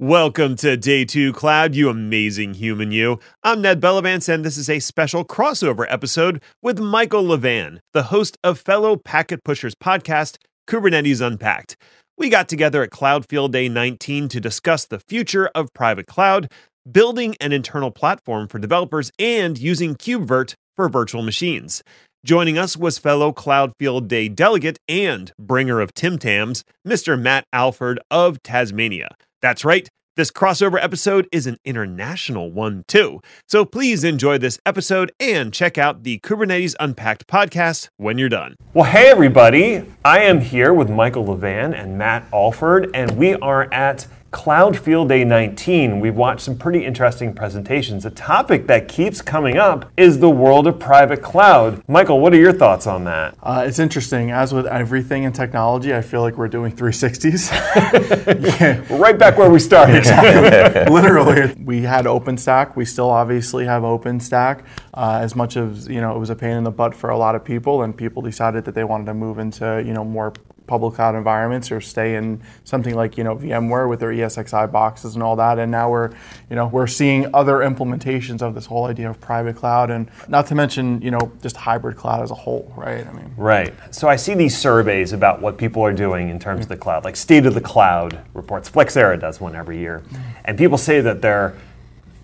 Welcome 0.00 0.56
to 0.56 0.76
Day 0.76 1.04
2 1.04 1.32
Cloud, 1.34 1.76
you 1.76 1.88
amazing 1.88 2.54
human 2.54 2.90
you. 2.90 3.20
I'm 3.44 3.62
Ned 3.62 3.80
Bellavance, 3.80 4.28
and 4.28 4.44
this 4.44 4.56
is 4.56 4.68
a 4.68 4.80
special 4.80 5.24
crossover 5.24 5.86
episode 5.88 6.42
with 6.60 6.80
Michael 6.80 7.22
Levan, 7.22 7.78
the 7.92 8.02
host 8.02 8.36
of 8.42 8.58
fellow 8.58 8.96
Packet 8.96 9.44
Pushers 9.44 9.76
podcast, 9.76 10.38
Kubernetes 10.68 11.24
Unpacked. 11.24 11.76
We 12.18 12.28
got 12.28 12.48
together 12.48 12.82
at 12.82 12.90
Cloud 12.90 13.24
Field 13.28 13.52
Day 13.52 13.68
19 13.68 14.26
to 14.30 14.40
discuss 14.40 14.84
the 14.84 14.98
future 14.98 15.48
of 15.54 15.72
private 15.74 16.08
cloud, 16.08 16.50
building 16.90 17.36
an 17.40 17.52
internal 17.52 17.92
platform 17.92 18.48
for 18.48 18.58
developers, 18.58 19.12
and 19.20 19.56
using 19.56 19.94
KubeVirt 19.94 20.54
for 20.74 20.88
virtual 20.88 21.22
machines. 21.22 21.84
Joining 22.24 22.58
us 22.58 22.76
was 22.76 22.98
fellow 22.98 23.32
Cloud 23.32 23.72
Field 23.78 24.08
Day 24.08 24.28
delegate 24.28 24.80
and 24.88 25.30
bringer 25.38 25.78
of 25.80 25.94
Tim 25.94 26.18
Tams, 26.18 26.64
Mr. 26.84 27.16
Matt 27.16 27.44
Alford 27.52 28.00
of 28.10 28.42
Tasmania. 28.42 29.10
That's 29.44 29.62
right. 29.62 29.86
This 30.16 30.30
crossover 30.30 30.82
episode 30.82 31.28
is 31.30 31.46
an 31.46 31.58
international 31.66 32.50
one, 32.50 32.82
too. 32.88 33.20
So 33.46 33.66
please 33.66 34.02
enjoy 34.02 34.38
this 34.38 34.58
episode 34.64 35.12
and 35.20 35.52
check 35.52 35.76
out 35.76 36.02
the 36.02 36.18
Kubernetes 36.20 36.74
Unpacked 36.80 37.26
podcast 37.26 37.88
when 37.98 38.16
you're 38.16 38.30
done. 38.30 38.54
Well, 38.72 38.90
hey, 38.90 39.10
everybody. 39.10 39.84
I 40.02 40.20
am 40.20 40.40
here 40.40 40.72
with 40.72 40.88
Michael 40.88 41.26
Levan 41.26 41.78
and 41.78 41.98
Matt 41.98 42.26
Alford, 42.32 42.90
and 42.94 43.18
we 43.18 43.34
are 43.34 43.70
at 43.70 44.06
Cloud 44.34 44.76
Field 44.76 45.08
Day 45.08 45.22
19, 45.22 46.00
we've 46.00 46.16
watched 46.16 46.40
some 46.40 46.58
pretty 46.58 46.84
interesting 46.84 47.32
presentations. 47.32 48.04
A 48.04 48.10
topic 48.10 48.66
that 48.66 48.88
keeps 48.88 49.22
coming 49.22 49.58
up 49.58 49.88
is 49.96 50.18
the 50.18 50.28
world 50.28 50.66
of 50.66 50.80
private 50.80 51.22
cloud. 51.22 51.80
Michael, 51.88 52.18
what 52.18 52.34
are 52.34 52.38
your 52.38 52.52
thoughts 52.52 52.88
on 52.88 53.04
that? 53.04 53.38
Uh, 53.40 53.64
it's 53.64 53.78
interesting. 53.78 54.32
As 54.32 54.52
with 54.52 54.66
everything 54.66 55.22
in 55.22 55.32
technology, 55.32 55.94
I 55.94 56.02
feel 56.02 56.20
like 56.20 56.36
we're 56.36 56.48
doing 56.48 56.72
360s. 56.72 57.52
yeah. 58.60 58.98
right 58.98 59.16
back 59.16 59.38
where 59.38 59.48
we 59.48 59.60
started. 59.60 59.98
exactly. 59.98 60.84
Literally. 60.92 61.54
We 61.62 61.82
had 61.82 62.06
OpenStack. 62.06 62.74
We 62.74 62.86
still 62.86 63.10
obviously 63.10 63.64
have 63.66 63.84
OpenStack. 63.84 64.64
Uh, 64.92 65.20
as 65.22 65.36
much 65.36 65.56
as 65.56 65.86
you 65.86 66.00
know, 66.00 66.14
it 66.14 66.18
was 66.18 66.30
a 66.30 66.36
pain 66.36 66.56
in 66.56 66.64
the 66.64 66.72
butt 66.72 66.92
for 66.96 67.10
a 67.10 67.16
lot 67.16 67.36
of 67.36 67.44
people, 67.44 67.82
and 67.82 67.96
people 67.96 68.20
decided 68.20 68.64
that 68.64 68.74
they 68.74 68.84
wanted 68.84 69.06
to 69.06 69.14
move 69.14 69.38
into 69.38 69.80
you 69.86 69.92
know 69.92 70.04
more 70.04 70.32
public 70.66 70.94
cloud 70.94 71.14
environments 71.14 71.70
or 71.70 71.80
stay 71.80 72.16
in 72.16 72.40
something 72.64 72.94
like 72.94 73.18
you 73.18 73.24
know 73.24 73.36
VMware 73.36 73.88
with 73.88 74.00
their 74.00 74.10
ESXi 74.10 74.70
boxes 74.70 75.14
and 75.14 75.22
all 75.22 75.36
that. 75.36 75.58
And 75.58 75.70
now 75.70 75.90
we're 75.90 76.10
you 76.50 76.56
know 76.56 76.66
we're 76.66 76.86
seeing 76.86 77.32
other 77.34 77.58
implementations 77.58 78.42
of 78.42 78.54
this 78.54 78.66
whole 78.66 78.86
idea 78.86 79.10
of 79.10 79.20
private 79.20 79.56
cloud 79.56 79.90
and 79.90 80.10
not 80.28 80.46
to 80.46 80.54
mention 80.54 81.00
you 81.02 81.10
know 81.10 81.32
just 81.42 81.56
hybrid 81.56 81.96
cloud 81.96 82.22
as 82.22 82.30
a 82.30 82.34
whole, 82.34 82.72
right? 82.76 83.06
I 83.06 83.12
mean, 83.12 83.32
right. 83.36 83.74
So 83.90 84.08
I 84.08 84.16
see 84.16 84.34
these 84.34 84.56
surveys 84.56 85.12
about 85.12 85.40
what 85.40 85.58
people 85.58 85.82
are 85.82 85.92
doing 85.92 86.28
in 86.28 86.38
terms 86.38 86.62
of 86.62 86.68
the 86.68 86.76
cloud, 86.76 87.04
like 87.04 87.16
state 87.16 87.46
of 87.46 87.54
the 87.54 87.60
cloud 87.60 88.18
reports. 88.32 88.70
Flexera 88.70 89.20
does 89.20 89.40
one 89.40 89.54
every 89.54 89.78
year, 89.78 90.02
and 90.44 90.56
people 90.56 90.78
say 90.78 91.00
that 91.00 91.20
they're 91.20 91.54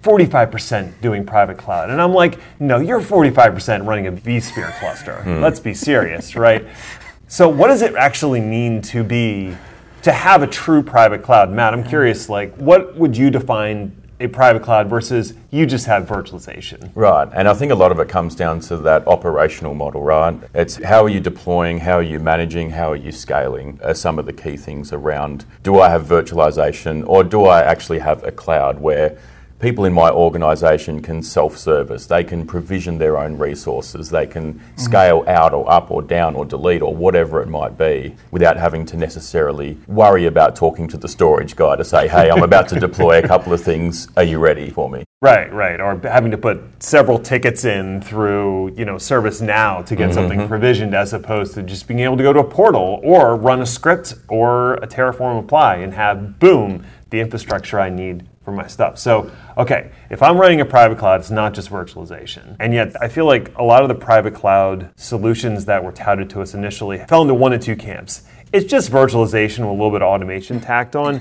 45% 0.02 1.00
doing 1.02 1.26
private 1.26 1.58
cloud. 1.58 1.90
And 1.90 2.00
I'm 2.00 2.14
like, 2.14 2.38
no, 2.58 2.78
you're 2.78 3.00
45% 3.00 3.86
running 3.86 4.06
a 4.06 4.12
vSphere 4.12 4.78
cluster. 4.78 5.22
Hmm. 5.22 5.40
Let's 5.40 5.60
be 5.60 5.74
serious, 5.74 6.36
right? 6.36 6.66
So, 7.32 7.48
what 7.48 7.68
does 7.68 7.80
it 7.80 7.94
actually 7.94 8.40
mean 8.40 8.82
to 8.82 9.04
be 9.04 9.56
to 10.02 10.10
have 10.10 10.42
a 10.42 10.48
true 10.48 10.82
private 10.82 11.22
cloud? 11.22 11.52
Matt, 11.52 11.72
I'm 11.72 11.84
curious. 11.84 12.28
Like, 12.28 12.52
what 12.56 12.96
would 12.96 13.16
you 13.16 13.30
define 13.30 13.94
a 14.18 14.26
private 14.26 14.62
cloud 14.62 14.90
versus 14.90 15.32
you 15.50 15.64
just 15.64 15.86
have 15.86 16.06
virtualization. 16.06 16.90
Right, 16.94 17.26
and 17.32 17.48
I 17.48 17.54
think 17.54 17.72
a 17.72 17.74
lot 17.74 17.90
of 17.90 17.98
it 18.00 18.08
comes 18.10 18.34
down 18.34 18.60
to 18.60 18.76
that 18.78 19.08
operational 19.08 19.72
model, 19.72 20.02
right? 20.02 20.38
It's 20.54 20.76
how 20.82 21.04
are 21.04 21.08
you 21.08 21.20
deploying, 21.20 21.78
how 21.78 21.94
are 21.94 22.02
you 22.02 22.18
managing, 22.18 22.68
how 22.68 22.92
are 22.92 22.96
you 22.96 23.12
scaling 23.12 23.80
are 23.82 23.94
some 23.94 24.18
of 24.18 24.26
the 24.26 24.32
key 24.34 24.58
things 24.58 24.92
around 24.92 25.46
do 25.62 25.80
I 25.80 25.88
have 25.88 26.04
virtualization 26.04 27.02
or 27.06 27.24
do 27.24 27.46
I 27.46 27.62
actually 27.62 28.00
have 28.00 28.22
a 28.22 28.30
cloud 28.30 28.78
where 28.78 29.16
people 29.60 29.84
in 29.84 29.92
my 29.92 30.10
organisation 30.10 31.00
can 31.00 31.22
self-service. 31.22 32.06
They 32.06 32.24
can 32.24 32.46
provision 32.46 32.98
their 32.98 33.18
own 33.18 33.38
resources. 33.38 34.10
They 34.10 34.26
can 34.26 34.54
mm-hmm. 34.54 34.78
scale 34.78 35.24
out 35.28 35.52
or 35.52 35.70
up 35.70 35.90
or 35.90 36.02
down 36.02 36.34
or 36.34 36.44
delete 36.44 36.82
or 36.82 36.94
whatever 36.94 37.42
it 37.42 37.48
might 37.48 37.78
be 37.78 38.16
without 38.30 38.56
having 38.56 38.86
to 38.86 38.96
necessarily 38.96 39.78
worry 39.86 40.26
about 40.26 40.56
talking 40.56 40.88
to 40.88 40.96
the 40.96 41.08
storage 41.08 41.54
guy 41.54 41.76
to 41.76 41.84
say, 41.84 42.08
"Hey, 42.08 42.30
I'm 42.30 42.42
about 42.42 42.68
to 42.68 42.80
deploy 42.88 43.18
a 43.18 43.26
couple 43.26 43.52
of 43.52 43.62
things. 43.62 44.08
Are 44.16 44.24
you 44.24 44.38
ready 44.38 44.70
for 44.70 44.88
me?" 44.88 45.04
Right, 45.22 45.52
right. 45.52 45.78
Or 45.80 46.00
having 46.02 46.30
to 46.30 46.38
put 46.38 46.62
several 46.82 47.18
tickets 47.18 47.66
in 47.66 48.00
through, 48.00 48.72
you 48.74 48.86
know, 48.86 48.94
ServiceNow 48.94 49.84
to 49.84 49.94
get 49.94 50.04
mm-hmm. 50.04 50.14
something 50.14 50.48
provisioned 50.48 50.94
as 50.94 51.12
opposed 51.12 51.52
to 51.54 51.62
just 51.62 51.86
being 51.86 52.00
able 52.00 52.16
to 52.16 52.22
go 52.22 52.32
to 52.32 52.40
a 52.40 52.44
portal 52.44 53.00
or 53.02 53.36
run 53.36 53.60
a 53.60 53.66
script 53.66 54.14
or 54.28 54.74
a 54.76 54.86
Terraform 54.86 55.38
apply 55.38 55.76
and 55.76 55.92
have 55.92 56.38
boom, 56.38 56.86
the 57.10 57.20
infrastructure 57.20 57.78
I 57.78 57.90
need 57.90 58.29
for 58.42 58.52
my 58.52 58.66
stuff. 58.66 58.98
So, 58.98 59.30
okay, 59.58 59.90
if 60.08 60.22
I'm 60.22 60.38
running 60.38 60.62
a 60.62 60.64
private 60.64 60.96
cloud, 60.96 61.20
it's 61.20 61.30
not 61.30 61.52
just 61.52 61.68
virtualization. 61.68 62.56
And 62.58 62.72
yet, 62.72 62.96
I 62.98 63.06
feel 63.08 63.26
like 63.26 63.54
a 63.58 63.62
lot 63.62 63.82
of 63.82 63.88
the 63.88 63.94
private 63.94 64.34
cloud 64.34 64.90
solutions 64.96 65.66
that 65.66 65.84
were 65.84 65.92
touted 65.92 66.30
to 66.30 66.40
us 66.40 66.54
initially 66.54 67.04
fell 67.06 67.20
into 67.20 67.34
one 67.34 67.52
of 67.52 67.60
two 67.60 67.76
camps. 67.76 68.22
It's 68.50 68.64
just 68.64 68.90
virtualization 68.90 69.58
with 69.58 69.68
a 69.68 69.72
little 69.72 69.90
bit 69.90 70.00
of 70.00 70.08
automation 70.08 70.58
tacked 70.58 70.96
on, 70.96 71.20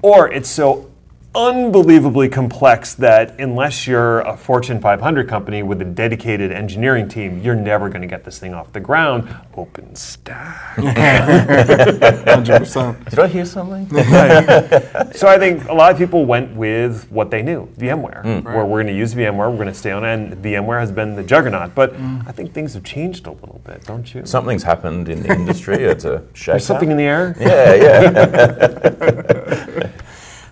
or 0.00 0.32
it's 0.32 0.48
so 0.48 0.90
unbelievably 1.36 2.30
complex 2.30 2.94
that 2.94 3.38
unless 3.38 3.86
you're 3.86 4.20
a 4.20 4.34
Fortune 4.36 4.80
500 4.80 5.28
company 5.28 5.62
with 5.62 5.82
a 5.82 5.84
dedicated 5.84 6.50
engineering 6.50 7.06
team, 7.08 7.42
you're 7.42 7.54
never 7.54 7.90
going 7.90 8.00
to 8.00 8.08
get 8.08 8.24
this 8.24 8.38
thing 8.38 8.54
off 8.54 8.72
the 8.72 8.80
ground. 8.80 9.28
OpenStack. 9.54 10.76
100%. 10.76 13.10
Did 13.10 13.18
I 13.18 13.28
hear 13.28 13.44
something? 13.44 13.86
so 15.12 15.28
I 15.28 15.38
think 15.38 15.68
a 15.68 15.74
lot 15.74 15.92
of 15.92 15.98
people 15.98 16.24
went 16.24 16.56
with 16.56 17.12
what 17.12 17.30
they 17.30 17.42
knew, 17.42 17.68
VMware, 17.78 18.24
mm. 18.24 18.42
where 18.44 18.64
we're 18.64 18.82
going 18.82 18.86
to 18.86 18.96
use 18.98 19.12
VMware, 19.14 19.50
we're 19.50 19.56
going 19.56 19.68
to 19.68 19.74
stay 19.74 19.92
on 19.92 20.04
it, 20.04 20.14
and 20.14 20.32
VMware 20.42 20.80
has 20.80 20.90
been 20.90 21.14
the 21.14 21.22
juggernaut. 21.22 21.74
But 21.74 21.92
mm. 21.94 22.26
I 22.26 22.32
think 22.32 22.54
things 22.54 22.72
have 22.72 22.84
changed 22.84 23.26
a 23.26 23.32
little 23.32 23.60
bit, 23.64 23.84
don't 23.84 24.14
you? 24.14 24.24
Something's 24.24 24.62
happened 24.62 25.10
in 25.10 25.22
the 25.22 25.34
industry. 25.34 25.84
It's 25.84 26.06
a 26.06 26.22
shake. 26.32 26.54
There's 26.54 26.64
something 26.64 26.90
in 26.90 26.96
the 26.96 27.04
air? 27.04 27.36
Yeah, 27.38 27.74
yeah. 27.74 29.65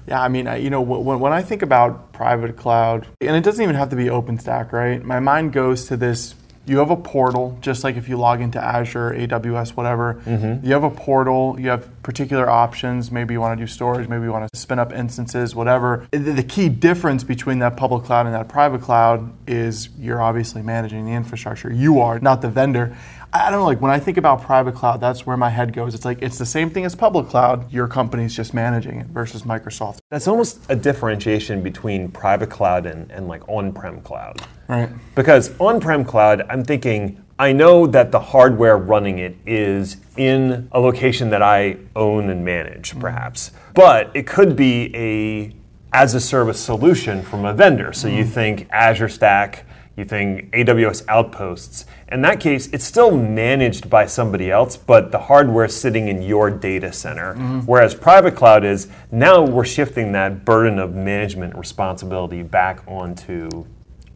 Yeah, 0.07 0.23
I 0.23 0.29
mean, 0.29 0.47
you 0.63 0.71
know, 0.71 0.83
when, 0.83 1.19
when 1.21 1.33
I 1.33 1.43
think 1.43 1.63
about 1.63 2.13
private 2.13 2.57
cloud, 2.57 3.07
and 3.21 3.37
it 3.37 3.43
doesn't 3.43 3.63
even 3.63 3.75
have 3.75 3.91
to 3.91 3.97
be 3.97 4.07
OpenStack, 4.07 4.73
right? 4.73 5.03
My 5.03 5.21
mind 5.21 5.53
goes 5.53 5.87
to 5.87 5.97
this 5.97 6.35
you 6.67 6.79
have 6.79 6.91
a 6.91 6.97
portal, 6.97 7.59
just 7.61 7.85
like 7.85 7.97
if 7.97 8.09
you 8.09 8.17
log 8.17 8.41
into 8.41 8.63
Azure, 8.63 9.11
AWS, 9.11 9.71
whatever. 9.71 10.15
Mm-hmm. 10.25 10.67
You 10.67 10.73
have 10.73 10.85
a 10.85 10.91
portal, 10.91 11.57
you 11.59 11.69
have 11.69 12.03
particular 12.03 12.49
options. 12.49 13.11
Maybe 13.11 13.35
you 13.35 13.41
want 13.41 13.59
to 13.59 13.63
do 13.63 13.71
storage, 13.71 14.09
maybe 14.09 14.25
you 14.25 14.33
want 14.33 14.51
to 14.51 14.59
spin 14.59 14.79
up 14.79 14.93
instances, 14.93 15.55
whatever. 15.55 16.07
The 16.11 16.43
key 16.43 16.71
difference 16.71 17.23
between 17.23 17.59
that 17.59 17.77
public 17.77 18.05
cloud 18.05 18.27
and 18.27 18.35
that 18.35 18.49
private 18.49 18.81
cloud 18.81 19.31
is 19.47 19.91
you're 19.99 20.23
obviously 20.23 20.63
managing 20.63 21.05
the 21.05 21.13
infrastructure. 21.13 21.71
You 21.73 22.01
are, 22.01 22.19
not 22.19 22.41
the 22.41 22.49
vendor. 22.49 22.97
I 23.35 23.51
don't 23.51 23.59
know, 23.59 23.67
like 23.67 23.81
when 23.81 23.91
I 23.91 23.99
think 23.99 24.17
about 24.17 24.43
private 24.43 24.77
cloud, 24.77 25.01
that's 25.01 25.27
where 25.27 25.37
my 25.37 25.51
head 25.51 25.73
goes. 25.73 25.93
It's 25.93 26.05
like 26.05 26.23
it's 26.23 26.39
the 26.39 26.47
same 26.47 26.71
thing 26.71 26.85
as 26.85 26.95
public 26.95 27.27
cloud, 27.27 27.71
your 27.73 27.89
company's 27.89 28.35
just 28.35 28.55
managing 28.55 29.01
it 29.01 29.09
versus 29.09 29.43
Microsoft. 29.43 29.99
That's 30.09 30.29
almost 30.29 30.61
a 30.69 30.77
differentiation 30.77 31.61
between 31.61 32.13
private 32.13 32.49
cloud 32.49 32.87
and, 32.87 33.11
and 33.11 33.27
like 33.27 33.43
on-prem 33.49 34.03
cloud. 34.03 34.41
Right. 34.69 34.89
Because 35.17 35.53
on-prem 35.59 36.05
cloud, 36.05 36.47
I'm 36.49 36.65
thinking 36.65 37.25
I 37.37 37.53
know 37.53 37.89
that 37.89 38.13
the 38.13 38.21
hardware 38.21 38.79
running 38.79 39.19
it 39.19 39.37
is 39.45 39.97
in 40.17 40.69
a 40.71 40.79
location 40.79 41.31
that 41.31 41.43
I 41.43 41.79
own 41.97 42.31
and 42.31 42.45
manage, 42.45 42.91
mm-hmm. 42.91 43.01
perhaps. 43.01 43.51
Mm-hmm. 43.51 43.73
But 43.75 44.11
it 44.15 44.29
could 44.29 44.55
be 44.55 44.95
a 44.95 45.57
as 45.93 46.15
a 46.15 46.21
service 46.21 46.61
solution 46.61 47.23
from 47.23 47.45
a 47.45 47.53
vendor. 47.53 47.93
So 47.93 48.07
mm-hmm. 48.07 48.19
you 48.19 48.25
think 48.25 48.69
Azure 48.71 49.09
Stack, 49.09 49.65
you 49.97 50.05
think 50.05 50.51
AWS 50.53 51.05
Outposts. 51.09 51.87
In 52.11 52.23
that 52.23 52.41
case, 52.41 52.69
it's 52.73 52.85
still 52.85 53.17
managed 53.17 53.89
by 53.89 54.07
somebody 54.07 54.51
else, 54.51 54.77
but 54.77 55.13
the 55.13 55.19
hardware 55.19 55.67
is 55.67 55.81
sitting 55.81 56.09
in 56.09 56.23
your 56.23 56.51
data 56.51 56.93
center. 56.93 57.35
Mm-hmm. 57.35 57.61
Whereas 57.61 57.95
private 57.95 58.35
cloud 58.35 58.65
is 58.65 58.89
now 59.11 59.43
we're 59.43 59.65
shifting 59.65 60.13
that 60.13 60.45
burden 60.45 60.79
of 60.79 60.95
management 60.95 61.57
responsibility 61.57 62.43
back 62.43 62.83
onto 62.87 63.67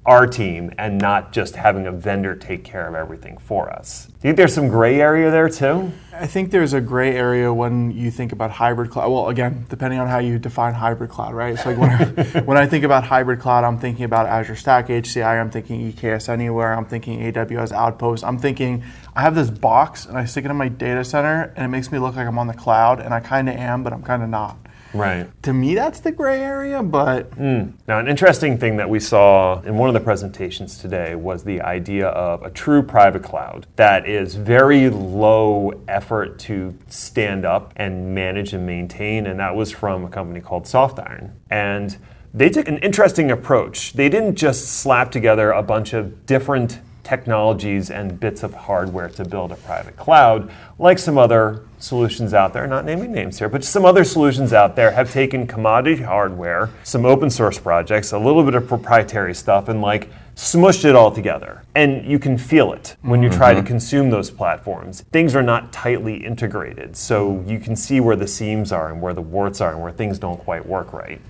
our 0.09 0.27
team 0.27 0.73
and 0.79 0.99
not 0.99 1.33
just 1.33 1.55
having 1.55 1.87
a 1.87 1.93
vendor 1.93 2.35
take 2.35 2.65
care 2.65 2.89
of 2.89 2.95
everything 2.95 3.37
for 3.37 3.71
us. 3.71 4.07
Do 4.07 4.13
you 4.13 4.19
think 4.23 4.39
there's 4.39 4.55
some 4.55 4.69
gray 4.69 5.03
area 5.03 5.31
there 5.31 5.51
too? 5.51 5.93
I 6.15 6.27
think 6.27 6.51
there's 6.51 6.73
a 6.73 6.81
gray 6.81 7.15
area 7.15 7.53
when 7.53 7.91
you 7.91 8.11
think 8.11 8.33
about 8.33 8.51
hybrid 8.51 8.91
cloud. 8.91 9.13
Well, 9.13 9.29
again, 9.29 9.67
depending 9.69 10.01
on 10.01 10.09
how 10.09 10.19
you 10.19 10.39
define 10.39 10.73
hybrid 10.73 11.11
cloud, 11.11 11.35
right? 11.35 11.59
So 11.59 11.71
like 11.71 11.79
when 11.79 11.91
I, 11.91 12.41
when 12.45 12.57
I 12.57 12.67
think 12.67 12.85
about 12.85 13.05
hybrid 13.05 13.39
cloud, 13.39 13.65
I'm 13.65 13.79
thinking 13.79 14.07
about 14.07 14.27
Azure 14.27 14.57
Stack 14.57 14.89
HCI, 14.89 15.39
I'm 15.39 15.51
thinking 15.51 15.93
EKS 15.93 16.31
Anywhere, 16.31 16.73
I'm 16.73 16.87
thinking 16.87 17.21
AWS 17.21 17.73
Outpost, 17.73 18.25
I'm 18.25 18.39
thinking 18.39 18.83
I 19.15 19.21
have 19.21 19.35
this 19.35 19.51
box 19.51 20.07
and 20.07 20.17
I 20.17 20.25
stick 20.25 20.47
it 20.47 20.51
in 20.51 20.57
my 20.57 20.69
data 20.69 21.05
center 21.05 21.53
and 21.55 21.67
it 21.67 21.69
makes 21.69 21.93
me 21.93 21.99
look 21.99 22.17
like 22.17 22.27
I'm 22.27 22.39
on 22.39 22.47
the 22.47 22.55
cloud 22.55 23.01
and 23.01 23.13
I 23.13 23.21
kind 23.21 23.47
of 23.47 23.57
am, 23.57 23.83
but 23.83 23.93
I'm 23.93 24.03
kind 24.03 24.23
of 24.23 24.31
not 24.31 24.57
Right. 24.95 25.31
To 25.43 25.53
me, 25.53 25.75
that's 25.75 26.01
the 26.01 26.13
gray 26.13 26.41
area, 26.41 26.83
but 26.83 27.33
hmm. 27.35 27.71
Now, 27.87 27.99
an 27.99 28.09
interesting 28.09 28.59
thing 28.59 28.77
that 28.79 28.89
we 28.89 29.01
saw 29.01 29.61
in 29.63 29.77
one 29.77 29.89
of 29.89 29.95
the 29.95 30.01
presentations 30.01 30.79
today 30.79 31.15
was 31.15 31.45
the 31.45 31.61
idea 31.61 32.09
of 32.09 32.43
a 32.43 32.51
true 32.51 32.83
private 32.83 33.23
cloud 33.23 33.67
that 33.77 34.09
is 34.09 34.35
very 34.35 34.89
low 34.89 35.73
effort 35.89 36.39
to 36.41 36.77
stand 36.89 37.45
up 37.45 37.73
and 37.77 38.15
manage 38.15 38.53
and 38.53 38.67
maintain, 38.67 39.27
and 39.27 39.39
that 39.41 39.55
was 39.55 39.71
from 39.71 40.05
a 40.05 40.09
company 40.09 40.41
called 40.41 40.65
SoftIron. 40.65 41.33
And 41.51 41.97
they 42.33 42.51
took 42.51 42.69
an 42.69 42.79
interesting 42.79 43.31
approach. 43.31 43.95
They 43.95 44.09
didn't 44.09 44.37
just 44.37 44.67
slap 44.67 45.11
together 45.11 45.51
a 45.51 45.63
bunch 45.63 45.93
of 45.93 46.27
different 46.27 46.81
technologies 47.09 47.91
and 47.91 48.21
bits 48.21 48.43
of 48.43 48.53
hardware 48.53 49.09
to 49.09 49.25
build 49.25 49.51
a 49.51 49.57
private 49.57 49.97
cloud, 49.97 50.51
like 50.79 50.99
some 50.99 51.17
other 51.17 51.63
solutions 51.79 52.35
out 52.35 52.53
there, 52.53 52.67
not 52.67 52.85
naming 52.85 53.13
names 53.13 53.39
here, 53.39 53.49
but 53.49 53.65
some 53.65 53.87
other 53.87 54.05
solutions 54.05 54.53
out 54.53 54.77
there 54.77 54.91
have 54.91 55.11
taken 55.11 55.47
commodity 55.47 56.03
hardware, 56.03 56.69
some 56.83 57.07
open 57.07 57.31
source 57.31 57.59
projects, 57.59 58.13
a 58.13 58.19
little 58.19 58.45
bit 58.45 58.55
of 58.55 58.69
proprietary 58.69 59.35
stuff, 59.35 59.69
and 59.69 59.81
like 59.81 60.11
smushed 60.37 60.85
it 60.85 60.95
all 60.95 61.11
together. 61.11 61.63
And 61.75 62.05
you 62.05 62.19
can 62.19 62.37
feel 62.37 62.75
it 62.75 62.97
when 63.01 63.23
you 63.23 63.31
try 63.31 63.55
to 63.55 63.61
mm-hmm. 63.61 63.67
consume 63.67 64.11
those 64.11 64.31
platforms. 64.31 65.01
Things 65.11 65.35
are 65.35 65.43
not 65.43 65.73
tightly 65.73 66.17
integrated, 66.17 66.95
so 66.95 67.43
you 67.47 67.59
can 67.59 67.75
see 67.75 68.01
where 68.01 68.17
the 68.17 68.29
seams 68.29 68.71
are 68.71 68.93
and 68.93 69.01
where 69.01 69.15
the 69.15 69.23
warts 69.23 69.63
are 69.63 69.73
and 69.73 69.81
where 69.81 69.93
things 69.93 70.19
don't 70.19 70.39
quite 70.39 70.67
work 70.67 70.93
right. 70.93 71.21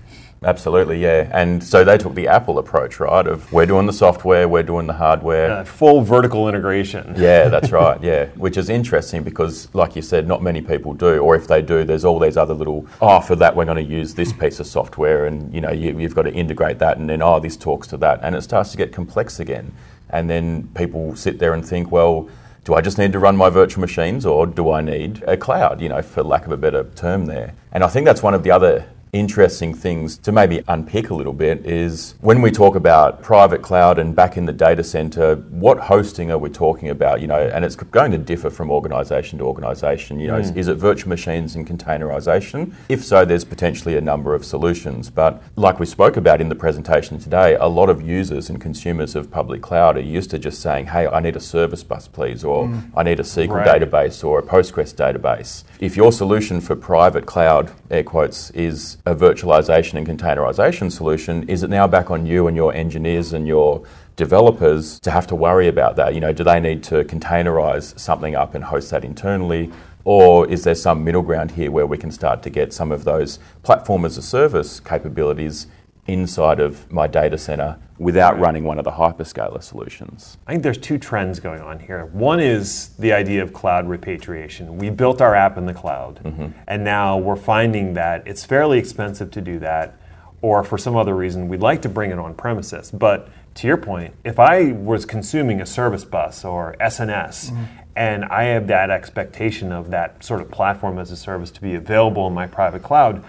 Absolutely, 0.41 1.01
yeah. 1.01 1.29
And 1.33 1.61
so 1.61 1.83
they 1.83 1.97
took 1.97 2.15
the 2.15 2.27
Apple 2.27 2.59
approach, 2.59 2.99
right? 2.99 3.27
Of 3.27 3.51
we're 3.51 3.65
doing 3.65 3.85
the 3.85 3.93
software, 3.93 4.47
we're 4.47 4.63
doing 4.63 4.87
the 4.87 4.93
hardware. 4.93 5.51
Uh, 5.51 5.63
full 5.65 6.01
vertical 6.01 6.47
integration. 6.47 7.15
Yeah, 7.19 7.49
that's 7.49 7.71
right. 7.71 8.01
Yeah, 8.01 8.27
which 8.35 8.55
is 8.55 8.69
interesting 8.69 9.23
because, 9.23 9.67
like 9.75 9.95
you 9.95 10.01
said, 10.01 10.25
not 10.25 10.41
many 10.41 10.61
people 10.61 10.93
do, 10.93 11.17
or 11.19 11.35
if 11.35 11.47
they 11.47 11.61
do, 11.61 11.83
there's 11.83 12.05
all 12.05 12.17
these 12.17 12.37
other 12.37 12.53
little. 12.53 12.87
Oh, 13.01 13.19
for 13.19 13.35
that 13.35 13.55
we're 13.55 13.65
going 13.65 13.75
to 13.75 13.83
use 13.83 14.13
this 14.13 14.31
piece 14.31 14.59
of 14.61 14.67
software, 14.67 15.25
and 15.25 15.53
you 15.53 15.59
know 15.59 15.71
you, 15.71 15.99
you've 15.99 16.15
got 16.15 16.21
to 16.21 16.33
integrate 16.33 16.79
that, 16.79 16.97
and 16.97 17.09
then 17.09 17.21
oh, 17.21 17.39
this 17.41 17.57
talks 17.57 17.87
to 17.87 17.97
that, 17.97 18.21
and 18.23 18.35
it 18.35 18.41
starts 18.41 18.71
to 18.71 18.77
get 18.77 18.93
complex 18.93 19.39
again. 19.39 19.73
And 20.09 20.29
then 20.29 20.69
people 20.75 21.15
sit 21.15 21.39
there 21.39 21.53
and 21.53 21.65
think, 21.65 21.91
well, 21.91 22.29
do 22.63 22.73
I 22.73 22.81
just 22.81 22.97
need 22.97 23.11
to 23.13 23.19
run 23.19 23.35
my 23.35 23.49
virtual 23.49 23.81
machines, 23.81 24.25
or 24.25 24.47
do 24.47 24.71
I 24.71 24.81
need 24.81 25.23
a 25.27 25.35
cloud? 25.35 25.81
You 25.81 25.89
know, 25.89 26.01
for 26.01 26.23
lack 26.23 26.45
of 26.45 26.51
a 26.53 26.57
better 26.57 26.85
term, 26.95 27.25
there. 27.25 27.53
And 27.71 27.83
I 27.83 27.87
think 27.87 28.05
that's 28.05 28.23
one 28.23 28.33
of 28.33 28.43
the 28.43 28.51
other 28.51 28.85
interesting 29.13 29.73
things 29.73 30.17
to 30.19 30.31
maybe 30.31 30.61
unpick 30.67 31.09
a 31.09 31.13
little 31.13 31.33
bit 31.33 31.65
is 31.65 32.15
when 32.21 32.41
we 32.41 32.51
talk 32.51 32.75
about 32.75 33.23
private 33.23 33.61
cloud 33.61 33.97
and 33.97 34.15
back 34.15 34.37
in 34.37 34.45
the 34.45 34.53
data 34.53 34.83
center, 34.83 35.35
what 35.35 35.79
hosting 35.79 36.31
are 36.31 36.37
we 36.37 36.49
talking 36.49 36.89
about? 36.89 37.21
You 37.21 37.27
know, 37.27 37.39
and 37.39 37.65
it's 37.65 37.75
going 37.75 38.11
to 38.11 38.17
differ 38.17 38.49
from 38.49 38.69
organization 38.69 39.39
to 39.39 39.45
organization. 39.45 40.19
You 40.19 40.27
know, 40.27 40.37
is, 40.37 40.51
hmm. 40.51 40.59
is 40.59 40.67
it 40.67 40.75
virtual 40.75 41.09
machines 41.09 41.55
and 41.55 41.67
containerization? 41.67 42.73
If 42.87 43.03
so, 43.03 43.25
there's 43.25 43.45
potentially 43.45 43.97
a 43.97 44.01
number 44.01 44.35
of 44.35 44.45
solutions. 44.45 45.09
But 45.09 45.41
like 45.55 45.79
we 45.79 45.85
spoke 45.85 46.17
about 46.17 46.41
in 46.41 46.49
the 46.49 46.55
presentation 46.55 47.19
today, 47.19 47.55
a 47.55 47.67
lot 47.67 47.89
of 47.89 48.01
users 48.01 48.49
and 48.49 48.61
consumers 48.61 49.15
of 49.15 49.31
public 49.31 49.61
cloud 49.61 49.97
are 49.97 50.01
used 50.01 50.29
to 50.31 50.39
just 50.39 50.61
saying, 50.61 50.87
hey, 50.87 51.07
I 51.07 51.19
need 51.19 51.35
a 51.35 51.39
service 51.39 51.83
bus, 51.83 52.07
please, 52.07 52.43
or 52.43 52.67
hmm. 52.67 52.97
I 52.97 53.03
need 53.03 53.19
a 53.19 53.23
SQL 53.23 53.49
Right. 53.49 53.81
database 53.81 54.23
or 54.23 54.39
a 54.39 54.43
Postgres 54.43 54.93
database. 54.93 55.63
If 55.79 55.97
your 55.97 56.11
solution 56.11 56.61
for 56.61 56.75
private 56.75 57.25
cloud, 57.25 57.71
air 57.89 58.03
quotes, 58.03 58.51
is 58.51 58.97
a 59.05 59.15
virtualization 59.15 59.95
and 59.95 60.07
containerization 60.07 60.91
solution, 60.91 61.47
is 61.49 61.63
it 61.63 61.69
now 61.69 61.87
back 61.87 62.11
on 62.11 62.25
you 62.25 62.47
and 62.47 62.55
your 62.55 62.73
engineers 62.73 63.33
and 63.33 63.47
your 63.47 63.83
developers 64.15 64.99
to 64.99 65.11
have 65.11 65.25
to 65.27 65.35
worry 65.35 65.67
about 65.67 65.95
that? 65.95 66.13
You 66.13 66.19
know, 66.19 66.33
do 66.33 66.43
they 66.43 66.59
need 66.59 66.83
to 66.83 67.03
containerize 67.05 67.97
something 67.99 68.35
up 68.35 68.55
and 68.55 68.63
host 68.63 68.91
that 68.91 69.05
internally? 69.05 69.71
Or 70.03 70.47
is 70.49 70.63
there 70.63 70.75
some 70.75 71.03
middle 71.03 71.21
ground 71.21 71.51
here 71.51 71.71
where 71.71 71.85
we 71.85 71.97
can 71.97 72.11
start 72.11 72.43
to 72.43 72.49
get 72.49 72.73
some 72.73 72.91
of 72.91 73.03
those 73.03 73.39
platform 73.63 74.05
as 74.05 74.17
a 74.17 74.21
service 74.21 74.79
capabilities 74.79 75.67
inside 76.07 76.59
of 76.59 76.91
my 76.91 77.07
data 77.07 77.37
center 77.37 77.77
without 77.99 78.39
running 78.39 78.63
one 78.63 78.79
of 78.79 78.85
the 78.85 78.91
hyperscaler 78.91 79.61
solutions? 79.61 80.37
I 80.47 80.51
think 80.51 80.63
there's 80.63 80.77
two 80.77 80.97
trends 80.97 81.39
going 81.39 81.59
on 81.59 81.79
here. 81.79 82.05
One 82.05 82.39
is 82.39 82.89
the 82.97 83.11
idea 83.11 83.43
of 83.43 83.53
cloud 83.53 83.87
repatriation. 83.87 84.77
We 84.77 84.89
built 84.89 85.21
our 85.21 85.35
app 85.35 85.57
in 85.57 85.65
the 85.65 85.73
cloud, 85.73 86.21
mm-hmm. 86.23 86.47
and 86.67 86.83
now 86.83 87.17
we're 87.17 87.35
finding 87.35 87.93
that 87.93 88.25
it's 88.25 88.45
fairly 88.45 88.79
expensive 88.79 89.29
to 89.31 89.41
do 89.41 89.59
that, 89.59 89.99
or 90.41 90.63
for 90.63 90.77
some 90.77 90.95
other 90.95 91.13
reason, 91.13 91.49
we'd 91.49 91.59
like 91.59 91.81
to 91.81 91.89
bring 91.89 92.11
it 92.11 92.17
on 92.17 92.33
premises. 92.33 92.89
But 92.89 93.29
to 93.55 93.67
your 93.67 93.77
point, 93.77 94.13
if 94.23 94.39
I 94.39 94.71
was 94.71 95.05
consuming 95.05 95.59
a 95.59 95.65
service 95.65 96.05
bus 96.05 96.45
or 96.45 96.77
SNS, 96.79 97.51
mm-hmm. 97.51 97.63
and 97.97 98.23
I 98.25 98.43
have 98.43 98.67
that 98.67 98.89
expectation 98.89 99.73
of 99.73 99.91
that 99.91 100.23
sort 100.23 100.39
of 100.39 100.49
platform 100.49 100.97
as 100.97 101.11
a 101.11 101.17
service 101.17 101.51
to 101.51 101.61
be 101.61 101.75
available 101.75 102.25
in 102.27 102.33
my 102.33 102.47
private 102.47 102.81
cloud, 102.81 103.25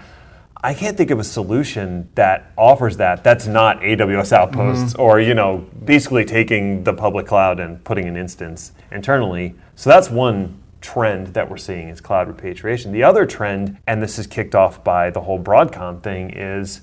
I 0.63 0.75
can't 0.75 0.95
think 0.95 1.09
of 1.09 1.19
a 1.19 1.23
solution 1.23 2.09
that 2.15 2.51
offers 2.55 2.97
that 2.97 3.23
that's 3.23 3.47
not 3.47 3.81
AWS 3.81 4.31
Outposts 4.31 4.93
mm-hmm. 4.93 5.01
or 5.01 5.19
you 5.19 5.33
know 5.33 5.65
basically 5.83 6.23
taking 6.23 6.83
the 6.83 6.93
public 6.93 7.25
cloud 7.25 7.59
and 7.59 7.83
putting 7.83 8.07
an 8.07 8.15
instance 8.15 8.71
internally. 8.91 9.55
So 9.75 9.89
that's 9.89 10.09
one 10.09 10.61
trend 10.81 11.27
that 11.27 11.49
we're 11.49 11.57
seeing 11.57 11.89
is 11.89 12.01
cloud 12.01 12.27
repatriation. 12.27 12.91
The 12.91 13.03
other 13.03 13.25
trend, 13.25 13.77
and 13.87 14.01
this 14.01 14.19
is 14.19 14.27
kicked 14.27 14.55
off 14.55 14.83
by 14.83 15.09
the 15.09 15.21
whole 15.21 15.39
Broadcom 15.41 16.01
thing, 16.01 16.31
is 16.31 16.81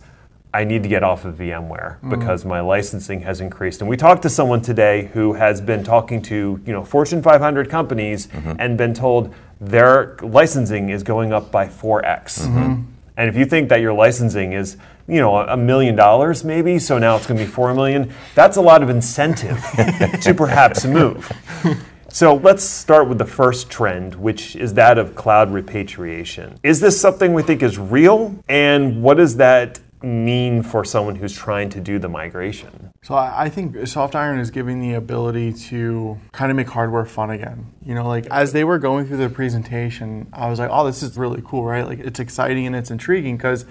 I 0.55 0.65
need 0.65 0.83
to 0.83 0.89
get 0.89 1.05
off 1.05 1.25
of 1.25 1.37
VMware 1.37 1.69
mm-hmm. 1.69 2.11
because 2.11 2.45
my 2.45 2.61
licensing 2.61 3.21
has 3.21 3.41
increased. 3.41 3.81
And 3.81 3.89
we 3.89 3.97
talked 3.97 4.23
to 4.23 4.31
someone 4.31 4.63
today 4.63 5.11
who 5.13 5.35
has 5.35 5.61
been 5.61 5.85
talking 5.85 6.21
to 6.23 6.61
you 6.65 6.73
know 6.73 6.85
Fortune 6.85 7.23
500 7.23 7.71
companies 7.71 8.27
mm-hmm. 8.27 8.55
and 8.59 8.77
been 8.77 8.95
told 8.95 9.33
their 9.61 10.17
licensing 10.23 10.89
is 10.89 11.05
going 11.05 11.33
up 11.33 11.53
by 11.53 11.67
4x. 11.67 12.89
And 13.19 13.29
if 13.29 13.37
you 13.37 13.45
think 13.45 13.69
that 13.71 13.81
your 13.81 13.93
licensing 13.93 14.53
is, 14.53 14.77
you 15.09 15.21
know, 15.21 15.37
a 15.37 15.57
million 15.57 15.97
dollars 15.97 16.45
maybe, 16.45 16.79
so 16.79 16.99
now 16.99 17.17
it's 17.17 17.27
going 17.27 17.37
to 17.37 17.45
be 17.45 17.51
four 17.51 17.75
million, 17.75 18.13
that's 18.37 18.57
a 18.57 18.63
lot 18.63 18.81
of 18.81 18.91
incentive 18.91 19.61
to 20.23 20.33
perhaps 20.35 20.85
move. 20.85 21.31
So 22.11 22.37
let's 22.37 22.63
start 22.63 23.09
with 23.09 23.19
the 23.19 23.27
first 23.27 23.69
trend, 23.71 24.15
which 24.15 24.55
is 24.55 24.75
that 24.75 24.99
of 24.99 25.17
cloud 25.17 25.53
repatriation. 25.53 26.59
Is 26.63 26.81
this 26.81 26.99
something 26.99 27.35
we 27.35 27.43
think 27.43 27.63
is 27.63 27.77
real? 27.77 28.35
And 28.49 29.03
what 29.03 29.17
does 29.17 29.37
that 29.37 29.81
mean 30.03 30.63
for 30.63 30.85
someone 30.85 31.17
who's 31.17 31.35
trying 31.35 31.71
to 31.71 31.81
do 31.81 31.99
the 31.99 32.09
migration? 32.09 32.91
So 33.03 33.15
I 33.15 33.49
think 33.49 33.75
SoftIron 33.77 34.41
is 34.41 34.51
giving 34.51 34.81
the 34.81 34.95
ability 34.95 35.53
to 35.71 36.19
kind 36.33 36.51
of 36.51 36.57
make 36.57 36.69
hardware 36.69 37.05
fun 37.05 37.31
again. 37.31 37.73
You 37.85 37.95
know, 37.95 38.07
like 38.07 38.27
as 38.27 38.53
they 38.53 38.65
were 38.65 38.79
going 38.79 39.07
through 39.07 39.17
the 39.19 39.29
presentation, 39.31 40.29
I 40.33 40.49
was 40.51 40.59
like, 40.59 40.71
"Oh, 40.73 40.85
this 40.87 41.03
is 41.03 41.17
really 41.17 41.43
cool, 41.45 41.65
right? 41.65 41.87
Like 41.87 42.01
it's 42.01 42.21
exciting 42.21 42.67
and 42.67 42.75
it's 42.77 42.91
intriguing 42.91 43.37
because 43.37 43.65